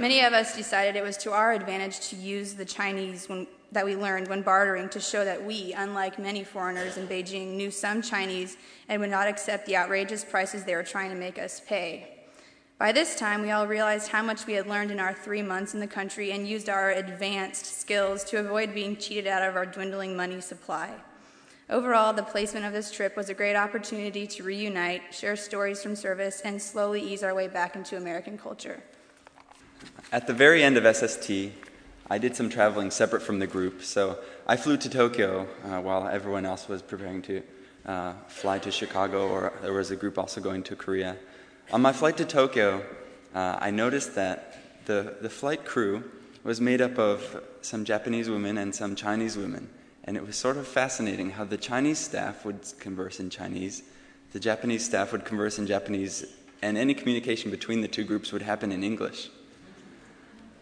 Many 0.00 0.20
of 0.24 0.32
us 0.32 0.56
decided 0.56 0.96
it 0.96 1.04
was 1.04 1.16
to 1.18 1.30
our 1.30 1.52
advantage 1.52 2.00
to 2.08 2.16
use 2.16 2.54
the 2.54 2.64
Chinese 2.64 3.28
when, 3.28 3.46
that 3.70 3.84
we 3.84 3.94
learned 3.94 4.26
when 4.26 4.42
bartering 4.42 4.88
to 4.88 4.98
show 4.98 5.24
that 5.24 5.44
we, 5.44 5.72
unlike 5.74 6.18
many 6.18 6.42
foreigners 6.42 6.96
in 6.96 7.06
Beijing, 7.06 7.54
knew 7.54 7.70
some 7.70 8.02
Chinese 8.02 8.56
and 8.88 9.00
would 9.00 9.10
not 9.10 9.28
accept 9.28 9.64
the 9.66 9.76
outrageous 9.76 10.24
prices 10.24 10.64
they 10.64 10.74
were 10.74 10.82
trying 10.82 11.10
to 11.10 11.16
make 11.16 11.38
us 11.38 11.60
pay. 11.60 12.17
By 12.78 12.92
this 12.92 13.16
time, 13.16 13.42
we 13.42 13.50
all 13.50 13.66
realized 13.66 14.06
how 14.06 14.22
much 14.22 14.46
we 14.46 14.52
had 14.52 14.68
learned 14.68 14.92
in 14.92 15.00
our 15.00 15.12
three 15.12 15.42
months 15.42 15.74
in 15.74 15.80
the 15.80 15.88
country 15.88 16.30
and 16.30 16.46
used 16.46 16.68
our 16.68 16.92
advanced 16.92 17.80
skills 17.80 18.22
to 18.24 18.38
avoid 18.38 18.72
being 18.72 18.96
cheated 18.96 19.26
out 19.26 19.42
of 19.42 19.56
our 19.56 19.66
dwindling 19.66 20.16
money 20.16 20.40
supply. 20.40 20.94
Overall, 21.68 22.12
the 22.12 22.22
placement 22.22 22.64
of 22.64 22.72
this 22.72 22.92
trip 22.92 23.16
was 23.16 23.30
a 23.30 23.34
great 23.34 23.56
opportunity 23.56 24.28
to 24.28 24.44
reunite, 24.44 25.02
share 25.12 25.34
stories 25.34 25.82
from 25.82 25.96
service, 25.96 26.40
and 26.44 26.62
slowly 26.62 27.02
ease 27.02 27.24
our 27.24 27.34
way 27.34 27.48
back 27.48 27.74
into 27.74 27.96
American 27.96 28.38
culture. 28.38 28.80
At 30.12 30.28
the 30.28 30.32
very 30.32 30.62
end 30.62 30.76
of 30.76 30.96
SST, 30.96 31.30
I 32.08 32.18
did 32.18 32.36
some 32.36 32.48
traveling 32.48 32.92
separate 32.92 33.22
from 33.22 33.40
the 33.40 33.48
group. 33.48 33.82
So 33.82 34.20
I 34.46 34.56
flew 34.56 34.76
to 34.76 34.88
Tokyo 34.88 35.48
uh, 35.64 35.80
while 35.80 36.06
everyone 36.06 36.46
else 36.46 36.68
was 36.68 36.80
preparing 36.80 37.22
to 37.22 37.42
uh, 37.86 38.12
fly 38.28 38.60
to 38.60 38.70
Chicago, 38.70 39.28
or 39.28 39.52
there 39.62 39.72
was 39.72 39.90
a 39.90 39.96
group 39.96 40.16
also 40.16 40.40
going 40.40 40.62
to 40.62 40.76
Korea. 40.76 41.16
On 41.70 41.82
my 41.82 41.92
flight 41.92 42.16
to 42.16 42.24
Tokyo, 42.24 42.82
uh, 43.34 43.58
I 43.60 43.70
noticed 43.70 44.14
that 44.14 44.56
the, 44.86 45.16
the 45.20 45.28
flight 45.28 45.66
crew 45.66 46.02
was 46.42 46.62
made 46.62 46.80
up 46.80 46.98
of 46.98 47.42
some 47.60 47.84
Japanese 47.84 48.30
women 48.30 48.56
and 48.56 48.74
some 48.74 48.96
Chinese 48.96 49.36
women. 49.36 49.68
And 50.04 50.16
it 50.16 50.26
was 50.26 50.34
sort 50.34 50.56
of 50.56 50.66
fascinating 50.66 51.32
how 51.32 51.44
the 51.44 51.58
Chinese 51.58 51.98
staff 51.98 52.46
would 52.46 52.62
converse 52.80 53.20
in 53.20 53.28
Chinese, 53.28 53.82
the 54.32 54.40
Japanese 54.40 54.82
staff 54.82 55.12
would 55.12 55.26
converse 55.26 55.58
in 55.58 55.66
Japanese, 55.66 56.24
and 56.62 56.78
any 56.78 56.94
communication 56.94 57.50
between 57.50 57.82
the 57.82 57.88
two 57.88 58.04
groups 58.04 58.32
would 58.32 58.42
happen 58.42 58.72
in 58.72 58.82
English. 58.82 59.28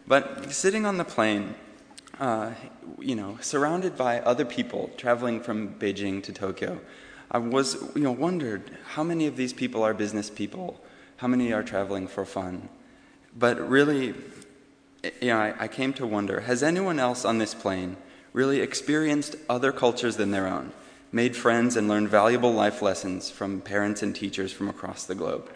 But 0.09 0.51
sitting 0.51 0.85
on 0.85 0.97
the 0.97 1.05
plane, 1.05 1.55
uh, 2.19 2.51
you 2.99 3.15
know, 3.15 3.39
surrounded 3.41 3.97
by 3.97 4.19
other 4.23 4.45
people 4.45 4.91
traveling 4.97 5.41
from 5.41 5.75
Beijing 5.75 6.21
to 6.25 6.33
Tokyo, 6.33 6.81
I 7.31 7.39
was, 7.39 7.77
you 7.95 8.03
know, 8.03 8.13
wondered 8.13 8.77
how 8.89 9.05
many 9.05 9.29
of 9.29 9.37
these 9.37 9.53
people 9.53 9.85
are 9.85 9.95
business 9.95 10.31
people 10.31 10.81
how 11.17 11.29
many 11.29 11.53
are 11.53 11.63
traveling 11.63 12.07
for 12.07 12.25
fun? 12.25 12.69
But 13.37 13.69
really, 13.69 14.15
you 15.21 15.29
know, 15.29 15.39
I, 15.39 15.55
I 15.61 15.69
came 15.69 15.93
to 15.95 16.07
wonder 16.07 16.41
has 16.41 16.63
anyone 16.63 16.99
else 16.99 17.25
on 17.25 17.39
this 17.39 17.55
plane 17.55 17.97
really 18.33 18.61
experienced 18.61 19.37
other 19.49 19.73
cultures 19.73 20.17
than 20.17 20.31
their 20.31 20.47
own, 20.47 20.73
made 21.11 21.35
friends, 21.35 21.77
and 21.77 21.89
learned 21.89 22.09
valuable 22.09 22.53
life 22.53 22.83
lessons 22.83 23.31
from 23.31 23.61
parents 23.61 24.03
and 24.03 24.15
teachers 24.15 24.53
from 24.53 24.69
across 24.69 25.05
the 25.05 25.15
globe? 25.15 25.51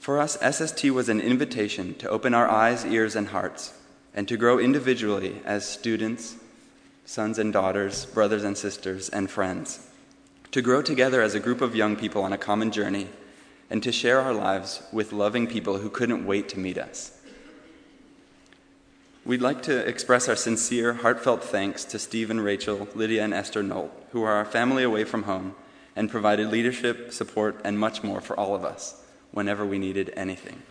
For 0.00 0.18
us, 0.18 0.36
SST 0.40 0.84
was 0.86 1.08
an 1.08 1.20
invitation 1.20 1.94
to 1.94 2.08
open 2.08 2.34
our 2.34 2.48
eyes, 2.48 2.84
ears, 2.84 3.14
and 3.14 3.28
hearts, 3.28 3.72
and 4.12 4.26
to 4.26 4.36
grow 4.36 4.58
individually 4.58 5.40
as 5.44 5.64
students, 5.64 6.34
sons 7.04 7.38
and 7.38 7.52
daughters, 7.52 8.06
brothers 8.06 8.42
and 8.42 8.58
sisters, 8.58 9.08
and 9.08 9.30
friends. 9.30 9.86
To 10.50 10.60
grow 10.60 10.82
together 10.82 11.22
as 11.22 11.36
a 11.36 11.40
group 11.40 11.60
of 11.60 11.76
young 11.76 11.94
people 11.94 12.24
on 12.24 12.32
a 12.32 12.38
common 12.38 12.72
journey 12.72 13.06
and 13.72 13.82
to 13.82 13.90
share 13.90 14.20
our 14.20 14.34
lives 14.34 14.82
with 14.92 15.14
loving 15.14 15.46
people 15.46 15.78
who 15.78 15.88
couldn't 15.88 16.26
wait 16.26 16.46
to 16.46 16.58
meet 16.58 16.76
us. 16.76 17.18
We'd 19.24 19.40
like 19.40 19.62
to 19.62 19.78
express 19.88 20.28
our 20.28 20.36
sincere, 20.36 20.92
heartfelt 20.92 21.42
thanks 21.42 21.86
to 21.86 21.98
Steve 21.98 22.30
and 22.30 22.44
Rachel, 22.44 22.86
Lydia, 22.94 23.24
and 23.24 23.32
Esther 23.32 23.62
Nolt, 23.62 23.90
who 24.10 24.24
are 24.24 24.34
our 24.34 24.44
family 24.44 24.82
away 24.82 25.04
from 25.04 25.22
home 25.22 25.54
and 25.96 26.10
provided 26.10 26.48
leadership, 26.48 27.14
support, 27.14 27.62
and 27.64 27.78
much 27.78 28.04
more 28.04 28.20
for 28.20 28.38
all 28.38 28.54
of 28.54 28.62
us 28.62 29.02
whenever 29.30 29.64
we 29.64 29.78
needed 29.78 30.12
anything. 30.18 30.62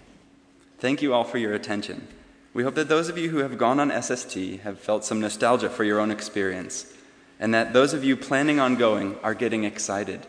Thank 0.77 1.01
you 1.01 1.11
all 1.11 1.23
for 1.23 1.39
your 1.39 1.55
attention. 1.55 2.07
We 2.53 2.61
hope 2.61 2.75
that 2.75 2.87
those 2.87 3.09
of 3.09 3.17
you 3.17 3.31
who 3.31 3.37
have 3.37 3.57
gone 3.57 3.79
on 3.79 3.89
SST 3.99 4.35
have 4.61 4.79
felt 4.79 5.05
some 5.05 5.19
nostalgia 5.19 5.71
for 5.71 5.83
your 5.83 5.99
own 5.99 6.11
experience, 6.11 6.93
and 7.39 7.51
that 7.55 7.73
those 7.73 7.95
of 7.95 8.03
you 8.03 8.15
planning 8.15 8.59
on 8.59 8.75
going 8.75 9.17
are 9.23 9.33
getting 9.33 9.63
excited. 9.63 10.27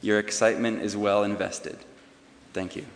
Your 0.00 0.18
excitement 0.18 0.80
is 0.80 0.96
well 0.96 1.22
invested. 1.22 1.76
Thank 2.54 2.76
you. 2.76 2.86